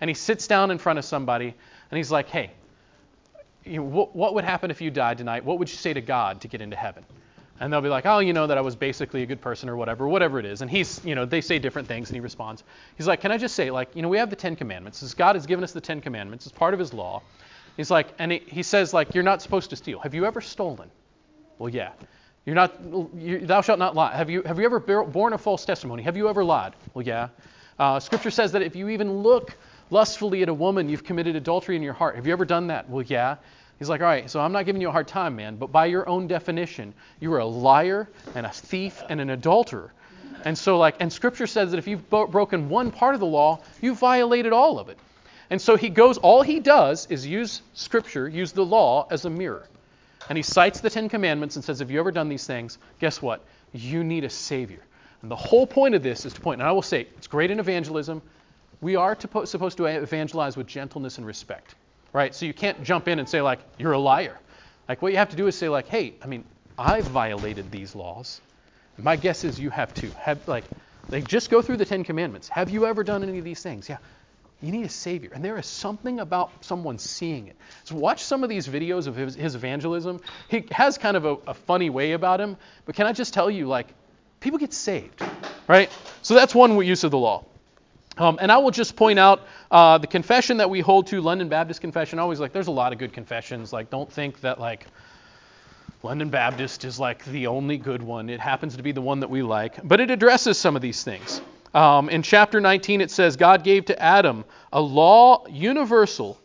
[0.01, 1.53] and he sits down in front of somebody
[1.91, 2.51] and he's like, hey,
[3.63, 5.43] you know, what, what would happen if you died tonight?
[5.43, 7.03] What would you say to God to get into heaven?
[7.59, 9.75] And they'll be like, oh, you know that I was basically a good person or
[9.75, 10.61] whatever, whatever it is.
[10.61, 12.63] And he's, you know, they say different things and he responds.
[12.97, 15.13] He's like, can I just say, like, you know, we have the Ten Commandments.
[15.15, 16.45] God has given us the Ten Commandments.
[16.45, 17.23] It's part of his law.
[17.77, 19.99] He's like, and he, he says, like, you're not supposed to steal.
[19.99, 20.89] Have you ever stolen?
[21.59, 21.91] Well, yeah.
[22.45, 22.73] You're not,
[23.15, 24.15] you, thou shalt not lie.
[24.15, 26.03] Have you, have you ever borne a false testimony?
[26.03, 26.73] Have you ever lied?
[26.93, 27.29] Well, yeah.
[27.77, 29.55] Uh, scripture says that if you even look
[29.91, 32.15] lustfully at a woman, you've committed adultery in your heart.
[32.15, 32.89] Have you ever done that?
[32.89, 33.35] Well, yeah.
[33.77, 35.85] He's like, all right, so I'm not giving you a hard time, man, but by
[35.85, 39.93] your own definition, you are a liar and a thief and an adulterer.
[40.43, 43.59] And so, like, and Scripture says that if you've broken one part of the law,
[43.81, 44.97] you've violated all of it.
[45.49, 49.29] And so he goes, all he does is use Scripture, use the law as a
[49.29, 49.67] mirror.
[50.29, 52.77] And he cites the Ten Commandments and says, Have you ever done these things?
[52.99, 53.45] Guess what?
[53.71, 54.83] You need a Savior.
[55.21, 57.49] And the whole point of this is to point, and I will say, it's great
[57.49, 58.21] in evangelism.
[58.81, 61.75] We are to, supposed to evangelize with gentleness and respect
[62.13, 62.33] right?
[62.33, 64.38] So you can't jump in and say, like, you're a liar.
[64.88, 66.43] Like, what you have to do is say, like, hey, I mean,
[66.77, 68.41] I've violated these laws.
[68.97, 70.10] My guess is you have too.
[70.17, 70.63] Have, like,
[71.10, 72.49] they just go through the Ten Commandments.
[72.49, 73.88] Have you ever done any of these things?
[73.88, 73.97] Yeah.
[74.62, 75.30] You need a Savior.
[75.34, 77.56] And there is something about someone seeing it.
[77.84, 80.20] So watch some of these videos of his, his evangelism.
[80.50, 82.58] He has kind of a, a funny way about him.
[82.86, 83.88] But can I just tell you, like,
[84.39, 85.22] people get saved,
[85.67, 85.91] right?
[86.24, 87.46] So that's one use of the law.
[88.17, 91.50] Um, and I will just point out uh, the confession that we hold to, London
[91.50, 92.17] Baptist Confession.
[92.17, 93.72] Always like, there's a lot of good confessions.
[93.72, 94.88] Like, don't think that like
[96.02, 98.30] London Baptist is like the only good one.
[98.30, 101.04] It happens to be the one that we like, but it addresses some of these
[101.04, 101.41] things.
[101.73, 106.39] Um, in chapter 19, it says God gave to Adam a law universal,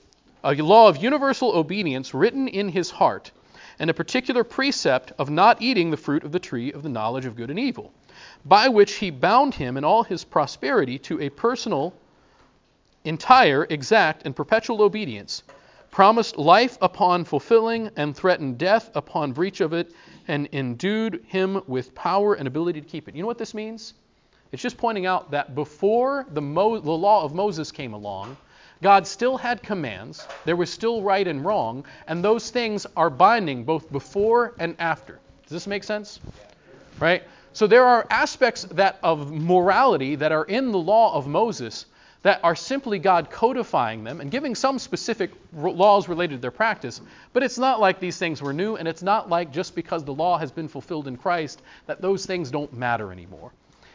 [0.45, 3.31] a law of universal obedience written in his heart,
[3.79, 7.25] and a particular precept of not eating the fruit of the tree of the knowledge
[7.25, 7.93] of good and evil
[8.45, 11.95] by which he bound him in all his prosperity to a personal,
[13.05, 15.43] entire, exact, and perpetual obedience,
[15.91, 19.93] promised life upon fulfilling, and threatened death upon breach of it,
[20.29, 23.15] and endued him with power and ability to keep it.
[23.15, 23.95] You know what this means?
[24.53, 28.37] It's just pointing out that before the, Mo- the law of Moses came along,
[28.83, 30.27] God still had commands.
[30.45, 35.21] There was still right and wrong, and those things are binding both before and after.
[35.45, 36.21] Does this make sense?
[37.01, 37.23] Right?
[37.55, 41.87] So there are aspects that of morality that are in the law of Moses
[42.23, 47.01] that are simply God codifying them and giving some specific laws related to their practice.
[47.33, 50.15] But it's not like these things were new, and it's not like just because the
[50.15, 53.53] law has been fulfilled in Christ that those things don't matter anymore.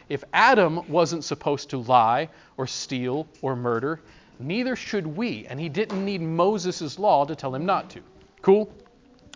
[0.08, 4.00] If Adam wasn't supposed to lie or steal or murder,
[4.38, 8.00] neither should we, and he didn't need Moses' law to tell him not to.
[8.42, 8.72] Cool?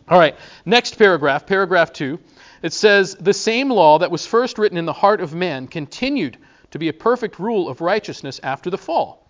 [0.09, 2.19] All right, next paragraph, paragraph 2.
[2.63, 6.39] It says, The same law that was first written in the heart of man continued
[6.71, 9.22] to be a perfect rule of righteousness after the fall,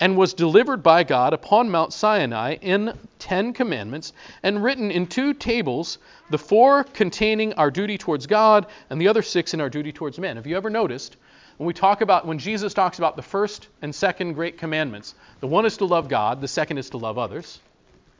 [0.00, 5.34] and was delivered by God upon Mount Sinai in Ten Commandments, and written in two
[5.34, 5.98] tables,
[6.30, 10.18] the four containing our duty towards God, and the other six in our duty towards
[10.18, 10.36] men.
[10.36, 11.16] Have you ever noticed?
[11.56, 15.48] When we talk about, when Jesus talks about the first and second great commandments, the
[15.48, 17.58] one is to love God, the second is to love others.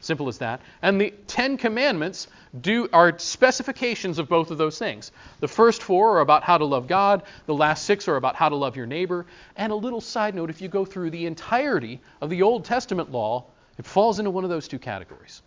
[0.00, 0.60] Simple as that.
[0.80, 2.28] And the Ten Commandments
[2.60, 5.10] do are specifications of both of those things.
[5.40, 7.24] The first four are about how to love God.
[7.46, 9.26] The last six are about how to love your neighbor.
[9.56, 13.10] And a little side note: if you go through the entirety of the Old Testament
[13.10, 15.42] law, it falls into one of those two categories.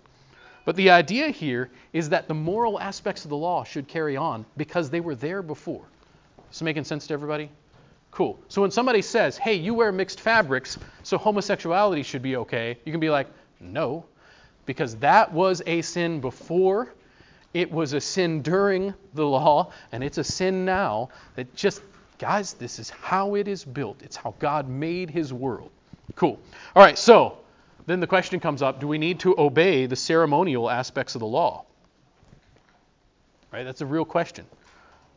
[0.66, 4.46] But the idea here is that the moral aspects of the law should carry on
[4.58, 5.86] because they were there before.
[6.52, 7.50] Is this making sense to everybody?
[8.12, 8.38] Cool.
[8.50, 12.92] So when somebody says, "Hey, you wear mixed fabrics, so homosexuality should be okay," you
[12.92, 13.28] can be like,
[13.62, 14.06] "No."
[14.66, 16.94] Because that was a sin before,
[17.54, 21.82] it was a sin during the law, and it's a sin now that just,
[22.18, 24.02] guys, this is how it is built.
[24.02, 25.70] It's how God made his world.
[26.16, 26.40] Cool.
[26.76, 27.38] All right, so
[27.88, 31.28] then the question comes up do we need to obey the ceremonial aspects of the
[31.28, 31.66] law?
[33.52, 33.64] Right?
[33.64, 34.46] That's a real question.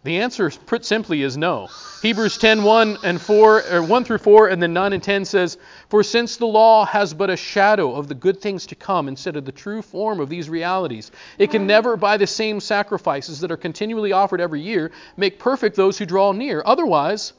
[0.05, 1.69] The answer, put simply, is no.
[2.03, 5.57] Hebrews 10 1 and 4, or 1 through 4, and then 9 and 10 says,
[5.89, 9.35] For since the law has but a shadow of the good things to come instead
[9.37, 13.51] of the true form of these realities, it can never, by the same sacrifices that
[13.51, 16.63] are continually offered every year, make perfect those who draw near.
[16.67, 17.33] Otherwise,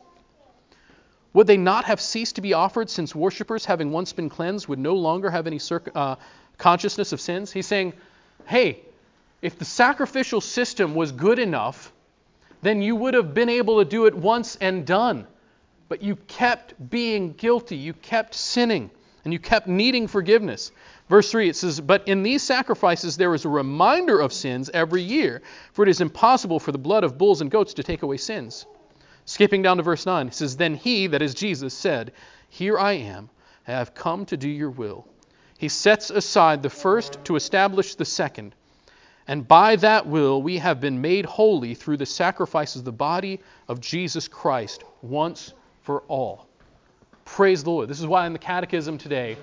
[1.33, 4.79] would they not have ceased to be offered, since worshippers, having once been cleansed, would
[4.79, 5.59] no longer have any
[5.93, 6.15] uh,
[6.57, 7.51] consciousness of sins?
[7.51, 7.93] He's saying,
[8.47, 8.79] hey,
[9.43, 11.91] if the sacrificial system was good enough,
[12.65, 15.27] then you would have been able to do it once and done.
[15.87, 18.89] But you kept being guilty, you kept sinning,
[19.23, 20.71] and you kept needing forgiveness.
[21.07, 25.03] Verse 3, it says, But in these sacrifices there is a reminder of sins every
[25.03, 25.43] year,
[25.73, 28.65] for it is impossible for the blood of bulls and goats to take away sins.
[29.25, 32.13] Skipping down to verse 9, it says, Then he, that is Jesus, said,
[32.49, 33.29] Here I am,
[33.67, 35.07] I have come to do your will.
[35.57, 38.55] He sets aside the first to establish the second.
[39.27, 43.39] And by that will we have been made holy through the sacrifice of the body
[43.67, 46.47] of Jesus Christ once for all.
[47.25, 47.89] Praise the Lord.
[47.89, 49.37] This is why in the Catechism today,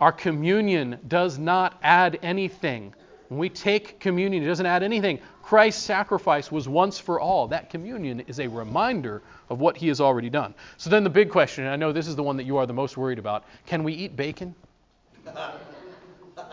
[0.00, 2.94] our communion does not add anything.
[3.28, 5.18] When we take communion, it doesn't add anything.
[5.42, 7.48] Christ's sacrifice was once for all.
[7.48, 10.54] That communion is a reminder of what he has already done.
[10.76, 12.66] So then the big question, and I know this is the one that you are
[12.66, 14.54] the most worried about can we eat bacon?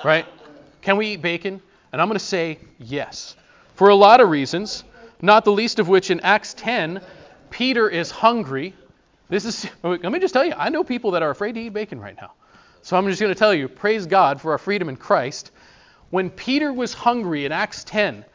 [0.03, 0.25] right?
[0.81, 1.61] Can we eat bacon?
[1.93, 3.35] And I'm going to say yes.
[3.75, 4.83] For a lot of reasons,
[5.21, 6.99] not the least of which in Acts 10,
[7.51, 8.73] Peter is hungry.
[9.29, 11.69] This is let me just tell you, I know people that are afraid to eat
[11.69, 12.33] bacon right now.
[12.81, 15.51] So I'm just going to tell you, praise God for our freedom in Christ.
[16.09, 18.25] When Peter was hungry in Acts 10,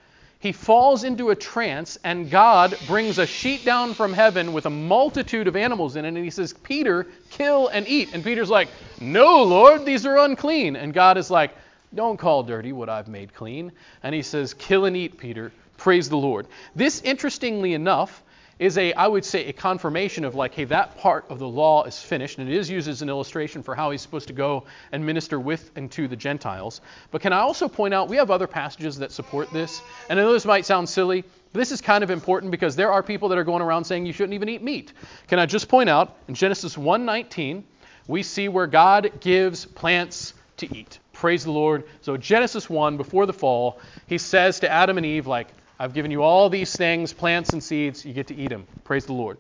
[0.41, 4.71] he falls into a trance, and God brings a sheet down from heaven with a
[4.71, 8.11] multitude of animals in it, and he says, Peter, kill and eat.
[8.13, 8.69] And Peter's like,
[9.01, 10.77] No, Lord, these are unclean.
[10.77, 11.51] And God is like,
[11.95, 13.73] don't call dirty what I've made clean.
[14.03, 15.53] And he says, Kill and eat, Peter.
[15.77, 16.47] Praise the Lord.
[16.75, 18.23] This, interestingly enough,
[18.59, 21.85] is a, I would say, a confirmation of like, hey, that part of the law
[21.85, 24.65] is finished, and it is used as an illustration for how he's supposed to go
[24.91, 26.81] and minister with and to the Gentiles.
[27.11, 29.81] But can I also point out, we have other passages that support this,
[30.11, 31.23] and I know this might sound silly,
[31.53, 34.05] but this is kind of important because there are people that are going around saying
[34.07, 34.93] you shouldn't even eat meat.
[35.29, 37.63] Can I just point out, in Genesis 1:19,
[38.09, 40.99] we see where God gives plants to eat.
[41.19, 41.83] Praise the Lord.
[42.01, 46.13] So, Genesis 1, before the fall, he says to Adam and Eve, like, I've given
[46.13, 48.69] you all these things, plants and seeds, you get to eat them.
[48.85, 49.39] Praise the Lord.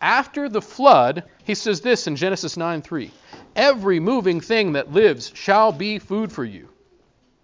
[0.00, 3.10] After the flood, he says this in Genesis 9 3
[3.56, 6.68] Every moving thing that lives shall be food for you.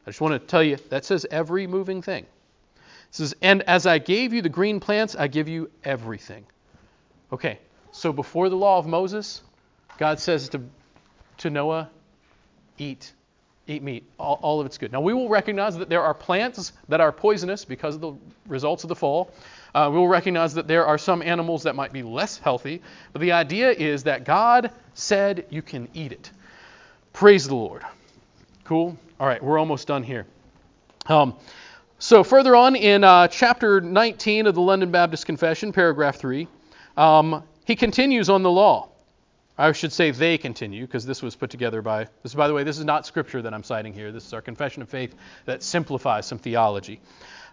[0.07, 2.23] I just want to tell you, that says every moving thing.
[2.23, 2.81] It
[3.11, 6.47] says, And as I gave you the green plants, I give you everything.
[7.33, 7.59] Okay,
[7.91, 9.43] so before the law of Moses,
[9.99, 10.61] God says to,
[11.39, 11.91] to Noah,
[12.79, 13.13] eat,
[13.73, 14.05] eat meat.
[14.19, 14.93] All, all, of it's good.
[14.93, 18.15] Now, we will recognize that there are plants that are poisonous because of the
[18.47, 19.33] results of the fall.
[19.75, 22.83] Uh, we will recognize that there are some animals that might be less healthy.
[23.13, 26.31] But the idea is that God said you can eat it.
[27.13, 27.83] Praise the Lord.
[28.65, 28.97] Cool?
[29.19, 30.27] All right, we're almost done here.
[31.07, 31.35] Um,
[31.99, 36.49] so, further on in uh, chapter 19 of the London Baptist Confession, paragraph 3,
[36.97, 38.89] um, he continues on the law.
[39.59, 42.65] I should say they continue because this was put together by this by the way
[42.65, 45.63] this is not scripture that I'm citing here this is our confession of faith that
[45.63, 47.01] simplifies some theology.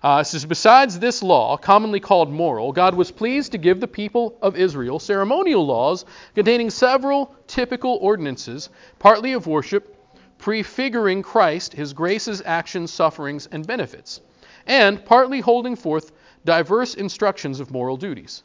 [0.02, 3.88] Uh, it says besides this law commonly called moral God was pleased to give the
[3.88, 9.98] people of Israel ceremonial laws containing several typical ordinances partly of worship
[10.38, 14.22] prefiguring Christ his graces actions sufferings and benefits
[14.66, 16.14] and partly holding forth
[16.46, 18.44] diverse instructions of moral duties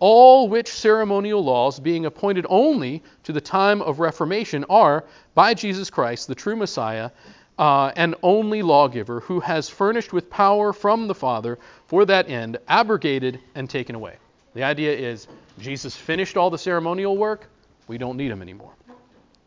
[0.00, 5.90] all which ceremonial laws, being appointed only to the time of Reformation, are, by Jesus
[5.90, 7.10] Christ, the true Messiah,
[7.58, 12.58] uh, and only lawgiver, who has furnished with power from the Father for that end,
[12.66, 14.16] abrogated and taken away.
[14.54, 15.28] The idea is
[15.58, 17.46] Jesus finished all the ceremonial work,
[17.86, 18.72] we don't need him anymore.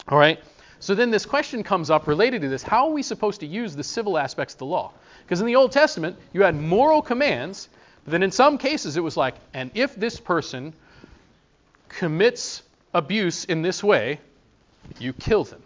[0.07, 0.39] All right?
[0.79, 3.75] So then this question comes up related to this how are we supposed to use
[3.75, 4.91] the civil aspects of the law?
[5.23, 7.69] Because in the Old Testament, you had moral commands
[8.05, 10.73] but then in some cases, it was like, and if this person
[11.89, 14.19] commits abuse in this way,
[14.99, 15.61] you kill them.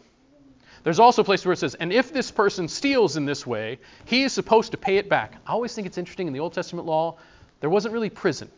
[0.83, 3.79] There's also a place where it says, and if this person steals in this way,
[4.05, 5.33] he is supposed to pay it back.
[5.45, 7.17] I always think it's interesting in the Old Testament law,
[7.59, 8.49] there wasn't really prison.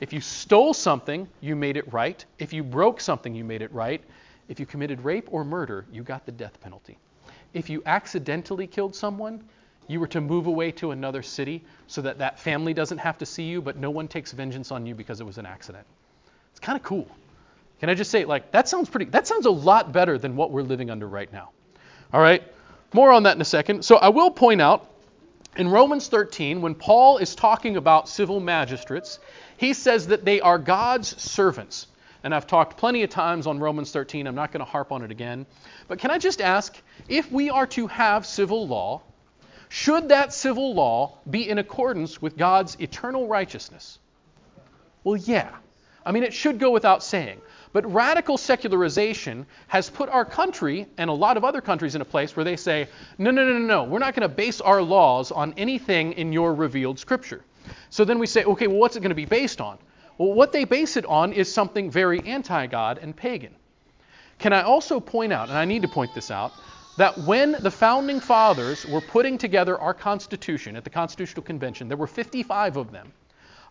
[0.00, 2.22] If you stole something, you made it right.
[2.38, 4.02] If you broke something, you made it right.
[4.48, 6.98] If you committed rape or murder, you got the death penalty.
[7.54, 9.44] If you accidentally killed someone,
[9.86, 13.26] you were to move away to another city so that that family doesn't have to
[13.26, 15.86] see you, but no one takes vengeance on you because it was an accident.
[16.50, 17.08] It's kind of cool.
[17.80, 20.50] Can I just say, like, that sounds pretty, that sounds a lot better than what
[20.50, 21.50] we're living under right now.
[22.12, 22.42] All right?
[22.92, 23.84] More on that in a second.
[23.84, 24.88] So I will point out
[25.56, 29.20] In Romans 13, when Paul is talking about civil magistrates,
[29.56, 31.86] he says that they are God's servants.
[32.24, 34.26] And I've talked plenty of times on Romans 13.
[34.26, 35.46] I'm not going to harp on it again.
[35.86, 36.76] But can I just ask
[37.08, 39.02] if we are to have civil law,
[39.68, 43.98] should that civil law be in accordance with God's eternal righteousness?
[45.02, 45.50] Well, yeah.
[46.06, 47.40] I mean, it should go without saying.
[47.72, 52.04] But radical secularization has put our country and a lot of other countries in a
[52.04, 52.88] place where they say,
[53.18, 56.32] no, no, no, no, no, we're not going to base our laws on anything in
[56.32, 57.42] your revealed scripture.
[57.90, 59.78] So then we say, okay, well, what's it going to be based on?
[60.18, 63.54] Well, what they base it on is something very anti God and pagan.
[64.38, 66.52] Can I also point out, and I need to point this out,
[66.96, 71.96] that when the founding fathers were putting together our Constitution at the Constitutional Convention, there
[71.96, 73.12] were 55 of them.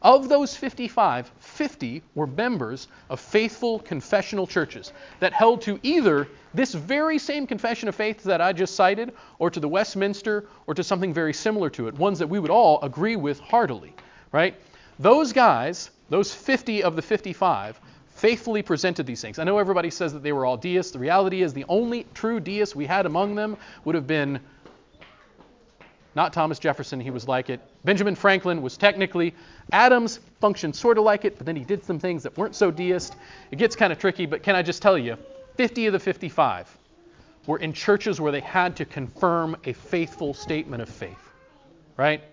[0.01, 6.74] Of those 55, 50 were members of faithful confessional churches that held to either this
[6.74, 10.84] very same confession of faith that I just cited, or to the Westminster, or to
[10.84, 13.93] something very similar to it, ones that we would all agree with heartily,
[14.34, 14.55] right?
[14.99, 17.80] Those guys, those 50 of the 55,
[18.24, 19.38] faithfully presented these things.
[19.38, 20.93] I know everybody says that they were all deists.
[20.93, 24.39] The reality is the only true deist we had among them would have been
[26.15, 27.59] not Thomas Jefferson, he was like it.
[27.84, 29.36] Benjamin Franklin was technically.
[29.74, 32.71] Adams functioned sort of like it, but then he did some things that weren't so
[32.71, 33.13] deist.
[33.51, 35.17] It gets kind of tricky, but can I just tell you,
[35.57, 36.78] 50 of the 55
[37.45, 41.30] were in churches where they had to confirm a faithful statement of faith,
[41.97, 42.24] right?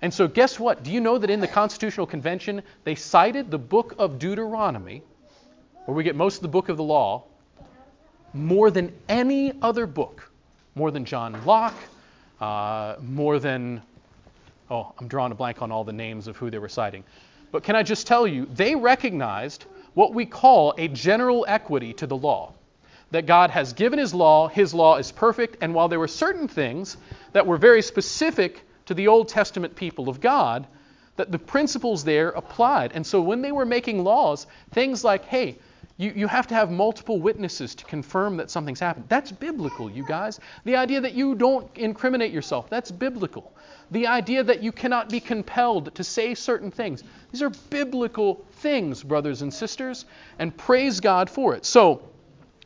[0.00, 0.84] And so, guess what?
[0.84, 5.02] Do you know that in the Constitutional Convention, they cited the book of Deuteronomy,
[5.84, 7.24] where we get most of the book of the law,
[8.32, 10.30] more than any other book,
[10.74, 11.74] more than John Locke,
[12.40, 13.82] uh, more than,
[14.70, 17.04] oh, I'm drawing a blank on all the names of who they were citing.
[17.52, 22.06] But can I just tell you, they recognized what we call a general equity to
[22.06, 22.52] the law.
[23.10, 26.48] That God has given His law, His law is perfect, and while there were certain
[26.48, 26.96] things
[27.32, 30.66] that were very specific to the Old Testament people of God,
[31.16, 32.90] that the principles there applied.
[32.92, 35.56] And so when they were making laws, things like, hey,
[35.96, 39.04] you, you have to have multiple witnesses to confirm that something's happened.
[39.08, 40.40] That's biblical, you guys.
[40.64, 43.54] The idea that you don't incriminate yourself, that's biblical.
[43.92, 49.04] The idea that you cannot be compelled to say certain things, these are biblical things,
[49.04, 50.06] brothers and sisters,
[50.40, 51.64] and praise God for it.
[51.64, 52.02] So,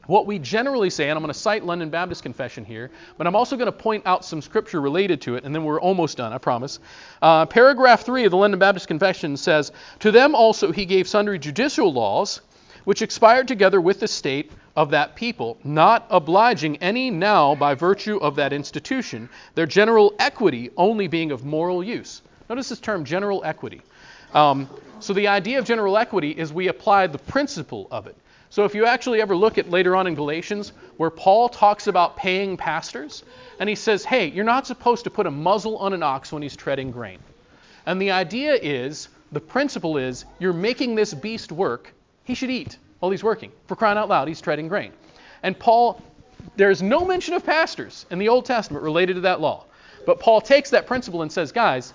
[0.06, 3.36] what we generally say, and I'm going to cite London Baptist Confession here, but I'm
[3.36, 6.32] also going to point out some scripture related to it, and then we're almost done,
[6.32, 6.78] I promise.
[7.20, 11.38] Uh, paragraph 3 of the London Baptist Confession says, To them also he gave sundry
[11.38, 12.40] judicial laws
[12.88, 18.16] which expired together with the state of that people, not obliging any now by virtue
[18.16, 22.22] of that institution, their general equity only being of moral use.
[22.48, 23.82] Notice this term, general equity.
[24.32, 24.70] Um,
[25.00, 28.16] so the idea of general equity is we apply the principle of it.
[28.48, 32.16] So if you actually ever look at later on in Galatians, where Paul talks about
[32.16, 33.22] paying pastors,
[33.60, 36.40] and he says, hey, you're not supposed to put a muzzle on an ox when
[36.40, 37.18] he's treading grain.
[37.84, 41.92] And the idea is, the principle is, you're making this beast work
[42.28, 43.50] he should eat while he's working.
[43.66, 44.92] For crying out loud, he's treading grain.
[45.42, 46.00] And Paul,
[46.56, 49.64] there's no mention of pastors in the Old Testament related to that law.
[50.06, 51.94] But Paul takes that principle and says, guys,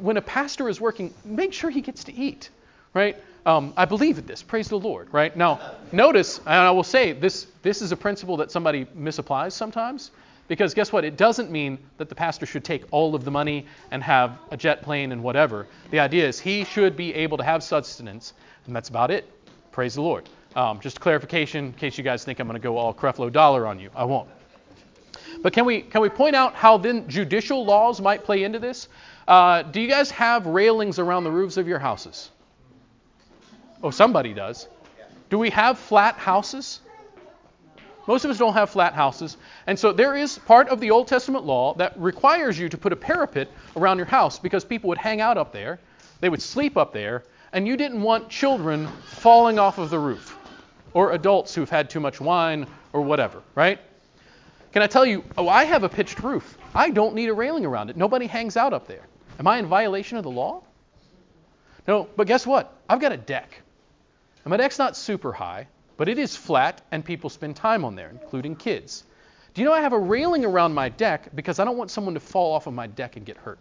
[0.00, 2.50] when a pastor is working, make sure he gets to eat,
[2.94, 3.16] right?
[3.44, 4.42] Um, I believe in this.
[4.42, 5.36] Praise the Lord, right?
[5.36, 5.60] Now,
[5.92, 10.12] notice, and I will say, this, this is a principle that somebody misapplies sometimes.
[10.46, 11.04] Because guess what?
[11.04, 14.56] It doesn't mean that the pastor should take all of the money and have a
[14.56, 15.66] jet plane and whatever.
[15.90, 18.34] The idea is he should be able to have sustenance,
[18.66, 19.30] and that's about it.
[19.74, 20.28] Praise the Lord.
[20.54, 23.66] Um, just clarification in case you guys think I'm going to go all Creflo Dollar
[23.66, 23.90] on you.
[23.92, 24.28] I won't.
[25.42, 28.86] But can we can we point out how then judicial laws might play into this?
[29.26, 32.30] Uh, do you guys have railings around the roofs of your houses?
[33.82, 34.68] Oh, somebody does.
[35.28, 36.78] Do we have flat houses?
[38.06, 39.36] Most of us don't have flat houses.
[39.66, 42.92] And so there is part of the Old Testament law that requires you to put
[42.92, 45.80] a parapet around your house because people would hang out up there,
[46.20, 47.24] they would sleep up there,
[47.54, 50.36] and you didn't want children falling off of the roof
[50.92, 53.78] or adults who've had too much wine or whatever, right?
[54.72, 56.58] Can I tell you, oh, I have a pitched roof.
[56.74, 57.96] I don't need a railing around it.
[57.96, 59.06] Nobody hangs out up there.
[59.38, 60.64] Am I in violation of the law?
[61.86, 62.76] No, but guess what?
[62.88, 63.62] I've got a deck.
[64.44, 67.94] And my deck's not super high, but it is flat and people spend time on
[67.94, 69.04] there, including kids.
[69.54, 72.14] Do you know I have a railing around my deck because I don't want someone
[72.14, 73.60] to fall off of my deck and get hurt?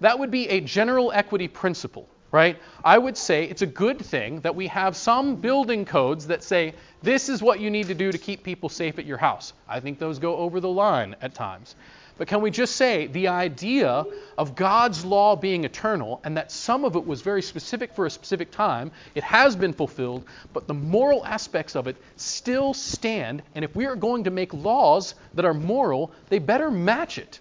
[0.00, 2.58] That would be a general equity principle right?
[2.84, 6.74] I would say it's a good thing that we have some building codes that say
[7.02, 9.52] this is what you need to do to keep people safe at your house.
[9.68, 11.76] I think those go over the line at times.
[12.18, 14.04] But can we just say the idea
[14.38, 18.10] of God's law being eternal and that some of it was very specific for a
[18.10, 20.24] specific time, it has been fulfilled,
[20.54, 23.42] but the moral aspects of it still stand.
[23.54, 27.40] And if we are going to make laws that are moral, they better match it.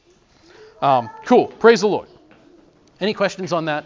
[0.82, 1.48] Um, cool.
[1.48, 2.10] Praise the Lord.
[3.00, 3.86] Any questions on that?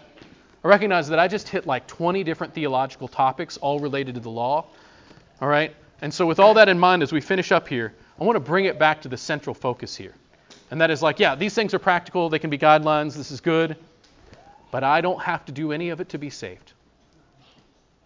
[0.62, 4.30] I recognize that I just hit like 20 different theological topics, all related to the
[4.30, 4.66] law.
[5.40, 5.74] All right?
[6.02, 8.40] And so, with all that in mind, as we finish up here, I want to
[8.40, 10.14] bring it back to the central focus here.
[10.70, 13.40] And that is like, yeah, these things are practical, they can be guidelines, this is
[13.40, 13.76] good,
[14.70, 16.72] but I don't have to do any of it to be saved.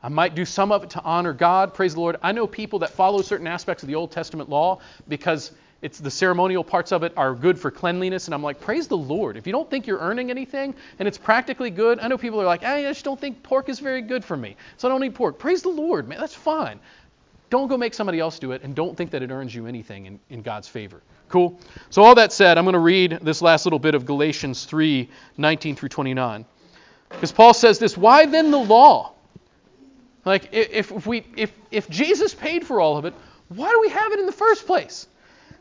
[0.02, 2.16] I might do some of it to honor God, praise the Lord.
[2.22, 5.52] I know people that follow certain aspects of the Old Testament law because
[5.85, 8.97] it's the ceremonial parts of it are good for cleanliness, and I'm like, praise the
[8.97, 9.37] Lord.
[9.37, 12.47] If you don't think you're earning anything and it's practically good, I know people are
[12.47, 15.12] like, I just don't think pork is very good for me, so I don't eat
[15.12, 15.39] pork.
[15.39, 16.80] Praise the Lord, man, that's fine.
[17.51, 20.07] Don't go make somebody else do it, and don't think that it earns you anything
[20.07, 21.03] in, in God's favor.
[21.28, 21.61] Cool?
[21.91, 25.11] So, all that said, I'm going to read this last little bit of Galatians 3
[25.37, 26.47] 19 through 29.
[27.11, 29.12] Because Paul says this Why then the law?
[30.24, 33.12] Like, if, if, we, if, if Jesus paid for all of it,
[33.49, 35.07] why do we have it in the first place?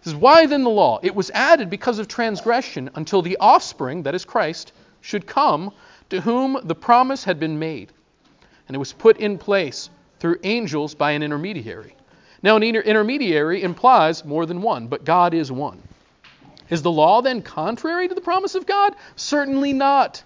[0.03, 0.99] Says, Why then the law?
[1.01, 5.71] It was added because of transgression until the offspring, that is Christ, should come,
[6.09, 7.91] to whom the promise had been made.
[8.67, 9.89] And it was put in place
[10.19, 11.95] through angels by an intermediary.
[12.41, 15.81] Now, an intermediary implies more than one, but God is one.
[16.69, 18.95] Is the law then contrary to the promise of God?
[19.15, 20.23] Certainly not.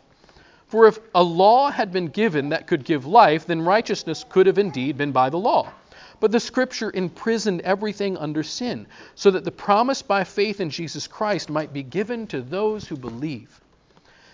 [0.67, 4.57] For if a law had been given that could give life, then righteousness could have
[4.57, 5.71] indeed been by the law.
[6.19, 11.07] But the Scripture imprisoned everything under sin, so that the promise by faith in Jesus
[11.07, 13.61] Christ might be given to those who believe.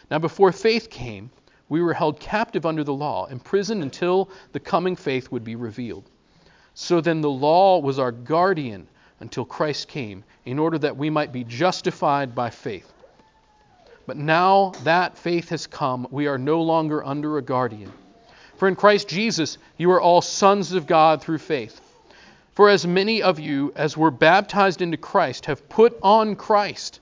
[0.10, 1.30] Now, before faith came,
[1.70, 6.10] we were held captive under the law, imprisoned until the coming faith would be revealed.
[6.74, 8.88] So then the law was our guardian
[9.20, 12.92] until Christ came, in order that we might be justified by faith.
[14.06, 17.92] But now that faith has come, we are no longer under a guardian.
[18.58, 21.80] For in Christ Jesus you are all sons of God through faith.
[22.54, 27.00] For as many of you as were baptized into Christ have put on Christ.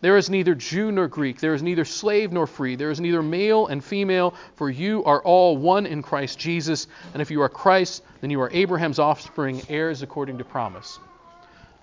[0.00, 3.22] There is neither Jew nor Greek, there is neither slave nor free, there is neither
[3.22, 6.86] male and female, for you are all one in Christ Jesus.
[7.12, 10.98] And if you are Christ, then you are Abraham's offspring, heirs according to promise.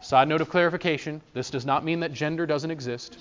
[0.01, 3.17] Side note of clarification this does not mean that gender doesn't exist.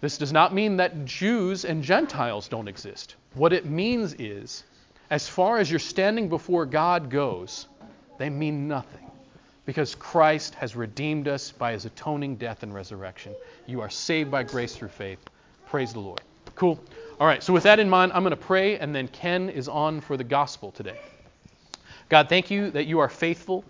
[0.00, 3.16] This does not mean that Jews and Gentiles don't exist.
[3.34, 4.64] What it means is,
[5.10, 7.66] as far as your standing before God goes,
[8.18, 9.10] they mean nothing
[9.66, 13.34] because Christ has redeemed us by his atoning death and resurrection.
[13.66, 15.18] You are saved by grace through faith.
[15.66, 16.20] Praise the Lord.
[16.54, 16.82] Cool.
[17.20, 19.68] All right, so with that in mind, I'm going to pray, and then Ken is
[19.68, 20.98] on for the gospel today.
[22.08, 23.64] God, thank you that you are faithful.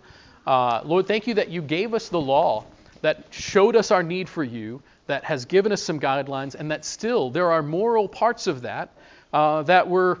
[0.47, 2.65] Uh, Lord, thank you that you gave us the law
[3.01, 4.81] that showed us our need for you,
[5.11, 8.89] that has given us some guidelines, and that still there are moral parts of that
[9.33, 10.19] uh, that were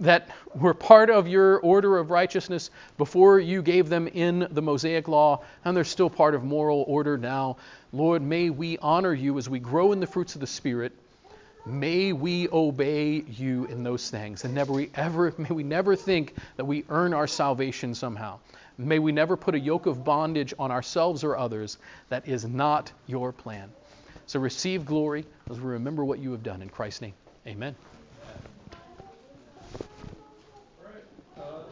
[0.00, 5.08] that were part of your order of righteousness before you gave them in the Mosaic
[5.08, 7.56] law, and they're still part of moral order now.
[7.92, 10.92] Lord, may we honor you as we grow in the fruits of the Spirit.
[11.66, 16.34] May we obey you in those things, and never we ever may we never think
[16.56, 18.38] that we earn our salvation somehow.
[18.78, 21.78] May we never put a yoke of bondage on ourselves or others
[22.08, 23.70] that is not your plan.
[24.28, 27.14] So receive glory as we remember what you have done in Christ's name.
[27.46, 27.74] Amen.